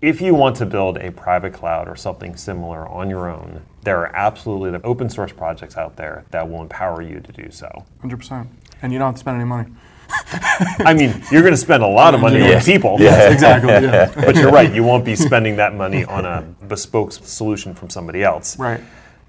if 0.00 0.20
you 0.20 0.34
want 0.34 0.56
to 0.56 0.66
build 0.66 0.98
a 0.98 1.10
private 1.10 1.52
cloud 1.52 1.88
or 1.88 1.96
something 1.96 2.36
similar 2.36 2.86
on 2.86 3.10
your 3.10 3.30
own, 3.30 3.62
there 3.82 3.98
are 3.98 4.14
absolutely 4.14 4.70
the 4.70 4.84
open 4.84 5.08
source 5.08 5.32
projects 5.32 5.76
out 5.76 5.96
there 5.96 6.24
that 6.30 6.48
will 6.48 6.60
empower 6.60 7.02
you 7.02 7.18
to 7.20 7.32
do 7.32 7.50
so. 7.50 7.84
100%. 8.04 8.46
And 8.82 8.92
you 8.92 8.98
don't 8.98 9.08
have 9.08 9.14
to 9.14 9.20
spend 9.20 9.36
any 9.36 9.48
money. 9.48 9.70
I 10.08 10.94
mean, 10.94 11.22
you're 11.30 11.42
going 11.42 11.54
to 11.54 11.58
spend 11.58 11.82
a 11.82 11.88
lot 11.88 12.14
of 12.14 12.20
money 12.20 12.40
on 12.54 12.62
people. 12.62 12.96
Yeah, 13.00 13.30
exactly. 13.30 13.70
Yeah. 13.70 14.12
but 14.14 14.36
you're 14.36 14.50
right, 14.50 14.72
you 14.72 14.82
won't 14.82 15.04
be 15.04 15.16
spending 15.16 15.56
that 15.56 15.74
money 15.74 16.04
on 16.04 16.24
a 16.24 16.42
bespoke 16.66 17.12
solution 17.12 17.74
from 17.74 17.90
somebody 17.90 18.22
else. 18.22 18.58
Right. 18.58 18.80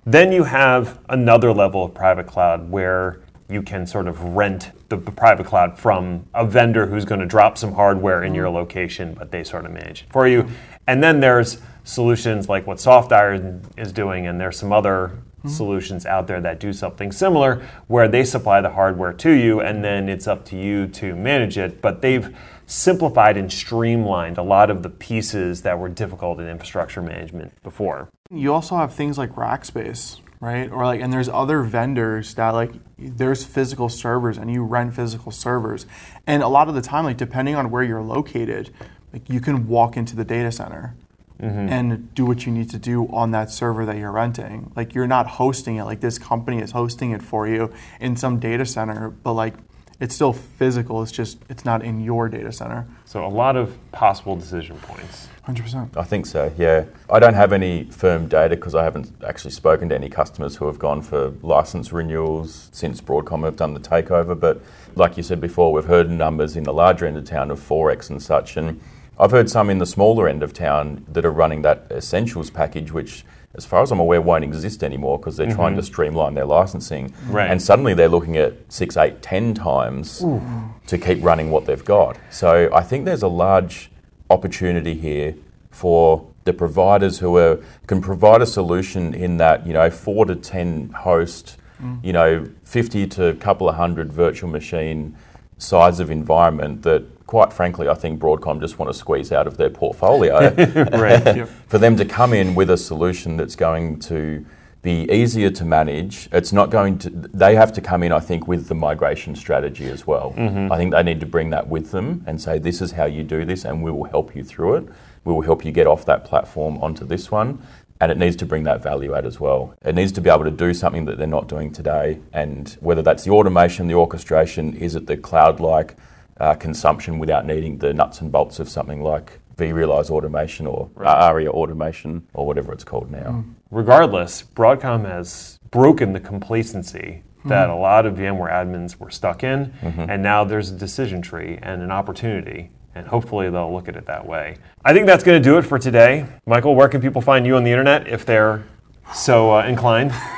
Then 0.06 0.32
you 0.32 0.44
have 0.44 1.00
another 1.10 1.52
level 1.52 1.84
of 1.84 1.94
private 1.94 2.28
cloud 2.28 2.70
where 2.70 3.20
you 3.50 3.62
can 3.62 3.86
sort 3.88 4.08
of 4.08 4.22
rent 4.22 4.72
the 4.90 4.98
private 4.98 5.46
cloud 5.46 5.78
from 5.78 6.26
a 6.34 6.46
vendor 6.46 6.86
who's 6.86 7.06
going 7.06 7.20
to 7.20 7.26
drop 7.26 7.58
some 7.58 7.74
hardware 7.74 8.24
in 8.24 8.34
your 8.34 8.46
mm-hmm. 8.46 8.56
location, 8.56 9.14
but 9.14 9.32
they 9.32 9.44
sort 9.44 9.66
of 9.66 9.72
manage 9.72 10.04
it 10.04 10.12
for 10.12 10.28
you. 10.28 10.44
Mm-hmm. 10.44 10.54
And 10.88 11.04
then 11.04 11.20
there's 11.20 11.60
solutions 11.84 12.50
like 12.50 12.68
what 12.68 12.78
SoftIron 12.78 13.64
is 13.78 13.92
doing, 13.92 14.28
and 14.28 14.40
there's 14.40 14.58
some 14.58 14.72
other 14.72 15.12
mm-hmm. 15.40 15.50
solutions 15.50 16.06
out 16.06 16.28
there 16.28 16.42
that 16.42 16.60
do 16.60 16.74
something 16.74 17.12
similar 17.12 17.68
where 17.88 18.08
they 18.08 18.24
supply 18.24 18.62
the 18.62 18.72
hardware 18.72 19.14
to 19.14 19.32
you 19.32 19.60
and 19.60 19.84
then 19.84 20.10
it's 20.10 20.28
up 20.28 20.46
to 20.46 20.58
you 20.58 20.88
to 20.88 21.16
manage 21.16 21.58
it. 21.58 21.82
But 21.82 22.02
they've 22.02 22.36
simplified 22.66 23.38
and 23.38 23.52
streamlined 23.52 24.38
a 24.38 24.44
lot 24.44 24.70
of 24.70 24.84
the 24.84 24.90
pieces 24.90 25.62
that 25.62 25.80
were 25.80 25.90
difficult 25.90 26.40
in 26.40 26.48
infrastructure 26.48 27.02
management 27.02 27.52
before. 27.64 28.10
You 28.30 28.54
also 28.54 28.76
have 28.76 28.94
things 28.94 29.18
like 29.18 29.32
Rackspace, 29.36 30.20
right? 30.42 30.70
Or 30.70 30.86
like, 30.86 31.02
and 31.02 31.12
there's 31.12 31.30
other 31.30 31.64
vendors 31.64 32.34
that 32.36 32.50
like 32.50 32.74
there's 32.98 33.46
physical 33.46 33.88
servers 33.88 34.38
and 34.38 34.52
you 34.52 34.64
rent 34.64 34.94
physical 34.94 35.32
servers, 35.32 35.86
and 36.28 36.44
a 36.44 36.48
lot 36.50 36.68
of 36.68 36.76
the 36.76 36.82
time, 36.82 37.06
like 37.06 37.18
depending 37.18 37.56
on 37.56 37.72
where 37.72 37.84
you're 37.84 38.02
located, 38.02 38.72
like 39.14 39.30
you 39.30 39.40
can 39.40 39.68
walk 39.68 39.96
into 39.96 40.16
the 40.16 40.26
data 40.26 40.52
center 40.52 40.94
mm-hmm. 41.42 41.70
and 41.70 42.14
do 42.14 42.26
what 42.26 42.46
you 42.46 42.52
need 42.52 42.70
to 42.72 42.78
do 42.78 43.08
on 43.08 43.32
that 43.32 43.52
server 43.52 43.86
that 43.86 43.98
you're 43.98 44.12
renting. 44.12 44.72
Like 44.76 44.94
you're 44.94 45.08
not 45.08 45.28
hosting 45.28 45.78
it, 45.78 45.84
like 45.84 46.02
this 46.02 46.18
company 46.18 46.60
is 46.62 46.72
hosting 46.72 47.12
it 47.12 47.22
for 47.22 47.48
you 47.48 47.72
in 48.00 48.16
some 48.16 48.40
data 48.40 48.66
center, 48.66 49.10
but 49.10 49.34
like 49.34 49.54
it's 50.00 50.14
still 50.14 50.34
physical, 50.34 51.02
it's 51.02 51.12
just 51.12 51.40
it's 51.50 51.66
not 51.66 51.84
in 51.84 52.00
your 52.00 52.30
data 52.30 52.52
center. 52.52 52.88
So 53.06 53.26
a 53.26 53.28
lot 53.28 53.56
of 53.56 53.78
possible 53.92 54.36
decision 54.36 54.78
points. 54.78 55.28
100%. 55.48 55.96
I 55.96 56.04
think 56.04 56.26
so, 56.26 56.54
yeah. 56.58 56.86
I 57.10 57.20
don't 57.20 57.34
have 57.34 57.54
any 57.54 57.86
firm 57.86 58.28
data 58.28 58.58
because 58.58 58.76
I 58.76 58.84
haven't 58.84 59.14
actually 59.26 59.52
spoken 59.52 59.88
to 59.90 59.96
any 59.96 60.10
customers 60.10 60.58
who 60.58 60.68
have 60.68 60.78
gone 60.78 61.02
for 61.02 61.30
license 61.42 61.94
renewals 61.94 62.70
since 62.74 63.00
Broadcom 63.00 63.46
have 63.46 63.56
done 63.56 63.74
the 63.74 63.80
takeover. 63.80 64.38
But 64.38 64.62
like 64.96 65.16
you 65.16 65.24
said 65.24 65.40
before, 65.40 65.72
we've 65.72 65.86
heard 65.86 66.12
numbers 66.12 66.58
in 66.58 66.64
the 66.64 66.74
larger 66.74 67.06
end 67.06 67.16
of 67.16 67.24
town 67.24 67.50
of 67.50 67.62
4x 67.62 68.10
and 68.10 68.22
such. 68.22 68.58
And 68.58 68.82
I've 69.20 69.32
heard 69.32 69.50
some 69.50 69.70
in 69.70 69.80
the 69.80 69.86
smaller 69.86 70.28
end 70.28 70.44
of 70.44 70.54
town 70.54 71.06
that 71.08 71.26
are 71.26 71.32
running 71.32 71.64
that 71.64 71.88
essentials 71.90 72.50
package, 72.50 72.92
which, 72.92 73.26
as 73.56 73.66
far 73.66 73.82
as 73.82 73.92
I'm 73.92 74.00
aware, 74.00 74.22
won't 74.22 74.44
exist 74.44 74.84
anymore 74.84 75.18
because 75.18 75.38
they're 75.38 75.48
mm-hmm. 75.48 75.56
trying 75.56 75.76
to 75.76 75.84
streamline 75.84 76.36
their 76.36 76.46
licensing. 76.46 77.14
Right. 77.28 77.50
And 77.50 77.62
suddenly 77.62 77.94
they're 77.94 78.10
looking 78.10 78.38
at 78.38 78.54
six, 78.72 78.96
eight, 78.96 79.22
ten 79.22 79.54
times 79.54 80.22
Ooh. 80.24 80.42
to 80.86 80.98
keep 80.98 81.24
running 81.24 81.50
what 81.50 81.66
they've 81.66 81.84
got. 81.84 82.18
So 82.30 82.70
I 82.74 82.84
think 82.84 83.06
there's 83.06 83.24
a 83.24 83.28
large 83.28 83.90
opportunity 84.30 84.94
here 84.94 85.36
for 85.72 86.28
the 86.44 86.54
providers 86.54 87.20
who 87.20 87.38
are, 87.38 87.60
can 87.88 88.02
provide 88.02 88.42
a 88.42 88.46
solution 88.46 89.14
in 89.14 89.38
that, 89.38 89.66
you 89.66 89.74
know, 89.74 89.90
four 89.90 90.26
to 90.26 90.36
ten 90.36 90.90
host, 90.90 91.58
mm. 91.82 92.04
you 92.04 92.14
know, 92.14 92.48
50 92.64 93.08
to 93.08 93.26
a 93.28 93.34
couple 93.34 93.68
of 93.68 93.76
hundred 93.76 94.14
virtual 94.14 94.50
machine 94.50 95.16
size 95.58 96.00
of 96.00 96.12
environment 96.12 96.84
that 96.84 97.04
quite 97.28 97.52
frankly, 97.52 97.90
I 97.90 97.94
think 97.94 98.20
Broadcom 98.20 98.60
just 98.60 98.80
want 98.80 98.92
to 98.92 98.98
squeeze 98.98 99.32
out 99.32 99.46
of 99.46 99.58
their 99.58 99.70
portfolio. 99.70 100.54
right. 100.94 101.48
For 101.68 101.78
them 101.78 101.98
to 101.98 102.06
come 102.06 102.34
in 102.34 102.56
with 102.56 102.70
a 102.70 102.78
solution 102.78 103.38
that's 103.38 103.56
going 103.56 104.00
to 104.02 104.46
be 104.82 105.12
easier 105.12 105.50
to 105.50 105.66
manage. 105.66 106.30
It's 106.32 106.54
not 106.54 106.70
going 106.70 106.98
to, 107.00 107.10
they 107.10 107.56
have 107.56 107.74
to 107.74 107.82
come 107.82 108.04
in, 108.04 108.14
I 108.14 108.22
think, 108.22 108.48
with 108.48 108.70
the 108.70 108.76
migration 108.76 109.36
strategy 109.36 109.88
as 109.88 110.08
well. 110.08 110.34
Mm-hmm. 110.38 110.72
I 110.72 110.78
think 110.78 110.94
they 110.94 111.04
need 111.04 111.20
to 111.20 111.26
bring 111.26 111.50
that 111.50 111.68
with 111.68 111.92
them 111.92 112.24
and 112.26 112.42
say, 112.42 112.58
this 112.58 112.82
is 112.82 112.94
how 112.94 113.06
you 113.06 113.24
do 113.24 113.44
this, 113.44 113.66
and 113.66 113.84
we 113.84 113.92
will 113.92 114.06
help 114.06 114.34
you 114.34 114.44
through 114.44 114.76
it. 114.76 114.88
We 115.26 115.34
will 115.34 115.42
help 115.42 115.66
you 115.66 115.74
get 115.74 115.88
off 115.88 116.06
that 116.06 116.24
platform 116.24 116.78
onto 116.78 117.06
this 117.06 117.30
one. 117.30 117.62
And 118.00 118.12
it 118.12 118.18
needs 118.18 118.36
to 118.38 118.46
bring 118.46 118.64
that 118.64 118.84
value 118.84 119.16
out 119.16 119.26
as 119.26 119.40
well. 119.40 119.74
It 119.84 119.96
needs 119.96 120.12
to 120.14 120.22
be 120.22 120.30
able 120.30 120.44
to 120.44 120.52
do 120.52 120.72
something 120.74 121.06
that 121.06 121.18
they're 121.18 121.26
not 121.26 121.48
doing 121.48 121.74
today. 121.74 122.20
And 122.32 122.78
whether 122.80 123.02
that's 123.02 123.24
the 123.24 123.32
automation, 123.32 123.88
the 123.88 123.96
orchestration, 123.96 124.76
is 124.76 124.94
it 124.94 125.08
the 125.08 125.18
cloud 125.18 125.60
like 125.60 125.98
uh, 126.40 126.54
consumption 126.56 127.20
without 127.20 127.46
needing 127.46 127.78
the 127.78 127.94
nuts 127.94 128.22
and 128.22 128.32
bolts 128.32 128.60
of 128.60 128.70
something 128.70 129.02
like 129.02 129.40
vRealize 129.56 130.10
automation 130.10 130.68
or 130.68 130.90
right. 130.94 131.18
ARIA 131.18 131.50
automation 131.50 132.28
or 132.34 132.46
whatever 132.46 132.72
it's 132.72 132.84
called 132.84 133.12
now. 133.12 133.44
Mm. 133.44 133.54
Regardless, 133.72 134.44
Broadcom 134.44 135.06
has 135.06 135.60
broken 135.72 136.14
the 136.14 136.20
complacency 136.20 137.24
that 137.46 137.70
a 137.70 137.76
lot 137.76 138.06
of 138.06 138.16
VMware 138.16 138.52
admins 138.52 138.98
were 138.98 139.10
stuck 139.10 139.44
in, 139.44 139.74
and 140.10 140.22
now 140.22 140.44
there's 140.44 140.70
a 140.70 140.76
decision 140.76 141.22
tree 141.22 141.58
and 141.62 141.82
an 141.82 141.92
opportunity. 141.92 142.70
And 142.96 143.08
hopefully 143.08 143.50
they'll 143.50 143.72
look 143.72 143.88
at 143.88 143.96
it 143.96 144.06
that 144.08 144.26
way. 144.26 144.58
I 144.84 144.92
think 144.92 145.06
that's 145.06 145.24
going 145.24 145.42
to 145.42 145.50
do 145.50 145.58
it 145.58 145.62
for 145.62 145.78
today. 145.78 146.26
Michael, 146.48 146.76
where 146.76 146.90
can 146.90 147.00
people 147.00 147.22
find 147.22 147.46
you 147.46 147.56
on 147.56 147.64
the 147.64 147.70
internet 147.70 148.08
if 148.08 148.26
they're 148.26 148.66
so 149.14 149.54
uh, 149.54 149.66
inclined? 149.66 150.12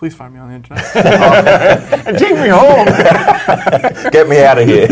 Please 0.00 0.14
find 0.14 0.32
me 0.32 0.40
on 0.40 0.48
the 0.48 0.54
internet. 0.54 0.96
and 2.06 2.16
take 2.16 2.32
me 2.32 2.48
home. 2.48 2.86
Get 4.10 4.30
me 4.30 4.42
out 4.42 4.56
of 4.56 4.66
here. 4.66 4.88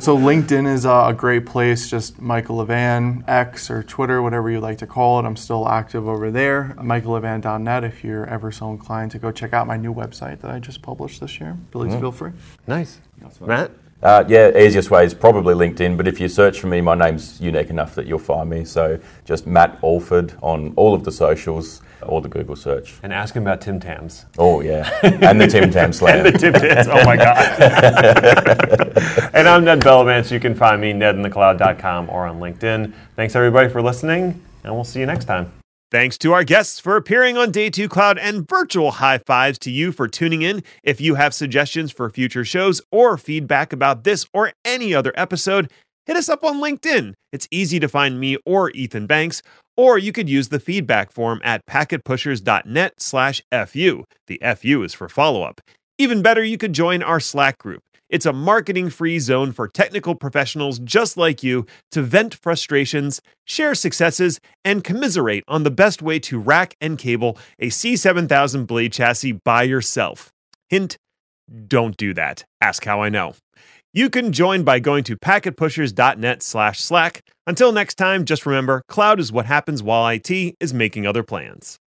so 0.00 0.16
LinkedIn 0.18 0.66
is 0.66 0.84
uh, 0.84 1.04
a 1.06 1.14
great 1.14 1.46
place. 1.46 1.88
Just 1.88 2.20
Michael 2.20 2.56
Levan, 2.56 3.22
X 3.28 3.70
or 3.70 3.84
Twitter, 3.84 4.20
whatever 4.20 4.50
you 4.50 4.58
like 4.58 4.78
to 4.78 4.86
call 4.88 5.20
it. 5.20 5.24
I'm 5.24 5.36
still 5.36 5.68
active 5.68 6.08
over 6.08 6.32
there. 6.32 6.74
MichaelLevan.net. 6.76 7.84
If 7.84 8.02
you're 8.02 8.26
ever 8.26 8.50
so 8.50 8.72
inclined 8.72 9.12
to 9.12 9.20
go 9.20 9.30
check 9.30 9.52
out 9.52 9.68
my 9.68 9.76
new 9.76 9.94
website 9.94 10.40
that 10.40 10.50
I 10.50 10.58
just 10.58 10.82
published 10.82 11.20
this 11.20 11.38
year, 11.38 11.56
please 11.70 11.94
feel 11.94 12.10
free. 12.10 12.32
nice. 12.66 12.98
Matt? 13.46 13.70
Uh, 14.02 14.24
yeah, 14.26 14.58
easiest 14.58 14.90
way 14.90 15.04
is 15.04 15.14
probably 15.14 15.54
LinkedIn, 15.54 15.96
but 15.96 16.08
if 16.08 16.18
you 16.18 16.28
search 16.28 16.58
for 16.58 16.66
me, 16.66 16.80
my 16.80 16.96
name's 16.96 17.40
unique 17.40 17.70
enough 17.70 17.94
that 17.94 18.06
you'll 18.08 18.18
find 18.18 18.50
me. 18.50 18.64
So 18.64 18.98
just 19.24 19.46
Matt 19.46 19.78
Alford 19.84 20.34
on 20.42 20.72
all 20.74 20.94
of 20.94 21.04
the 21.04 21.12
socials 21.12 21.80
or 22.06 22.20
the 22.20 22.28
Google 22.28 22.56
search. 22.56 22.94
And 23.02 23.12
ask 23.12 23.34
him 23.34 23.42
about 23.42 23.60
Tim 23.60 23.80
Tams. 23.80 24.26
Oh, 24.38 24.60
yeah. 24.60 24.88
And 25.02 25.40
the 25.40 25.46
Tim 25.46 25.70
Tam 25.70 25.92
Slam. 25.92 26.24
the 26.32 26.32
Tim 26.32 26.52
Tams. 26.52 26.88
Oh 26.88 27.04
my 27.04 27.16
God. 27.16 27.36
and 29.34 29.48
I'm 29.48 29.64
Ned 29.64 29.80
Bellavance. 29.80 30.30
You 30.30 30.40
can 30.40 30.54
find 30.54 30.80
me 30.80 30.92
nedinthecloud.com 30.92 32.10
or 32.10 32.26
on 32.26 32.40
LinkedIn. 32.40 32.92
Thanks 33.16 33.36
everybody 33.36 33.68
for 33.68 33.82
listening, 33.82 34.42
and 34.62 34.74
we'll 34.74 34.84
see 34.84 35.00
you 35.00 35.06
next 35.06 35.24
time. 35.24 35.52
Thanks 35.90 36.18
to 36.18 36.32
our 36.32 36.42
guests 36.42 36.80
for 36.80 36.96
appearing 36.96 37.36
on 37.36 37.52
Day 37.52 37.70
2 37.70 37.88
Cloud 37.88 38.18
and 38.18 38.48
virtual 38.48 38.90
high 38.90 39.18
fives 39.18 39.60
to 39.60 39.70
you 39.70 39.92
for 39.92 40.08
tuning 40.08 40.42
in. 40.42 40.64
If 40.82 41.00
you 41.00 41.14
have 41.14 41.32
suggestions 41.32 41.92
for 41.92 42.10
future 42.10 42.44
shows 42.44 42.82
or 42.90 43.16
feedback 43.16 43.72
about 43.72 44.02
this 44.02 44.26
or 44.32 44.52
any 44.64 44.92
other 44.92 45.12
episode, 45.14 45.70
hit 46.06 46.16
us 46.16 46.28
up 46.28 46.44
on 46.44 46.60
LinkedIn. 46.60 47.14
It's 47.32 47.48
easy 47.50 47.80
to 47.80 47.88
find 47.88 48.20
me 48.20 48.36
or 48.46 48.70
Ethan 48.70 49.06
Banks, 49.06 49.42
or 49.76 49.98
you 49.98 50.12
could 50.12 50.28
use 50.28 50.48
the 50.48 50.60
feedback 50.60 51.10
form 51.10 51.40
at 51.44 51.66
packetpushers.net 51.66 52.94
slash 52.98 53.42
FU. 53.66 54.04
The 54.26 54.40
FU 54.56 54.82
is 54.82 54.94
for 54.94 55.08
follow-up. 55.08 55.60
Even 55.98 56.22
better, 56.22 56.42
you 56.42 56.58
could 56.58 56.72
join 56.72 57.02
our 57.02 57.20
Slack 57.20 57.58
group. 57.58 57.82
It's 58.10 58.26
a 58.26 58.32
marketing 58.32 58.90
free 58.90 59.18
zone 59.18 59.52
for 59.52 59.66
technical 59.66 60.14
professionals 60.14 60.78
just 60.78 61.16
like 61.16 61.42
you 61.42 61.66
to 61.90 62.02
vent 62.02 62.34
frustrations, 62.34 63.20
share 63.44 63.74
successes, 63.74 64.40
and 64.64 64.84
commiserate 64.84 65.42
on 65.48 65.62
the 65.62 65.70
best 65.70 66.02
way 66.02 66.18
to 66.20 66.38
rack 66.38 66.76
and 66.80 66.98
cable 66.98 67.38
a 67.58 67.68
C7000 67.68 68.66
blade 68.66 68.92
chassis 68.92 69.32
by 69.32 69.62
yourself. 69.62 70.30
Hint 70.68 70.96
don't 71.66 71.96
do 71.96 72.14
that. 72.14 72.44
Ask 72.60 72.84
how 72.84 73.02
I 73.02 73.08
know. 73.08 73.34
You 73.96 74.10
can 74.10 74.32
join 74.32 74.64
by 74.64 74.80
going 74.80 75.04
to 75.04 75.16
packetpushers.net 75.16 76.42
slash 76.42 76.80
slack. 76.80 77.22
Until 77.46 77.70
next 77.70 77.94
time, 77.94 78.24
just 78.24 78.44
remember 78.44 78.82
cloud 78.88 79.20
is 79.20 79.30
what 79.30 79.46
happens 79.46 79.84
while 79.84 80.08
IT 80.08 80.28
is 80.58 80.74
making 80.74 81.06
other 81.06 81.22
plans. 81.22 81.78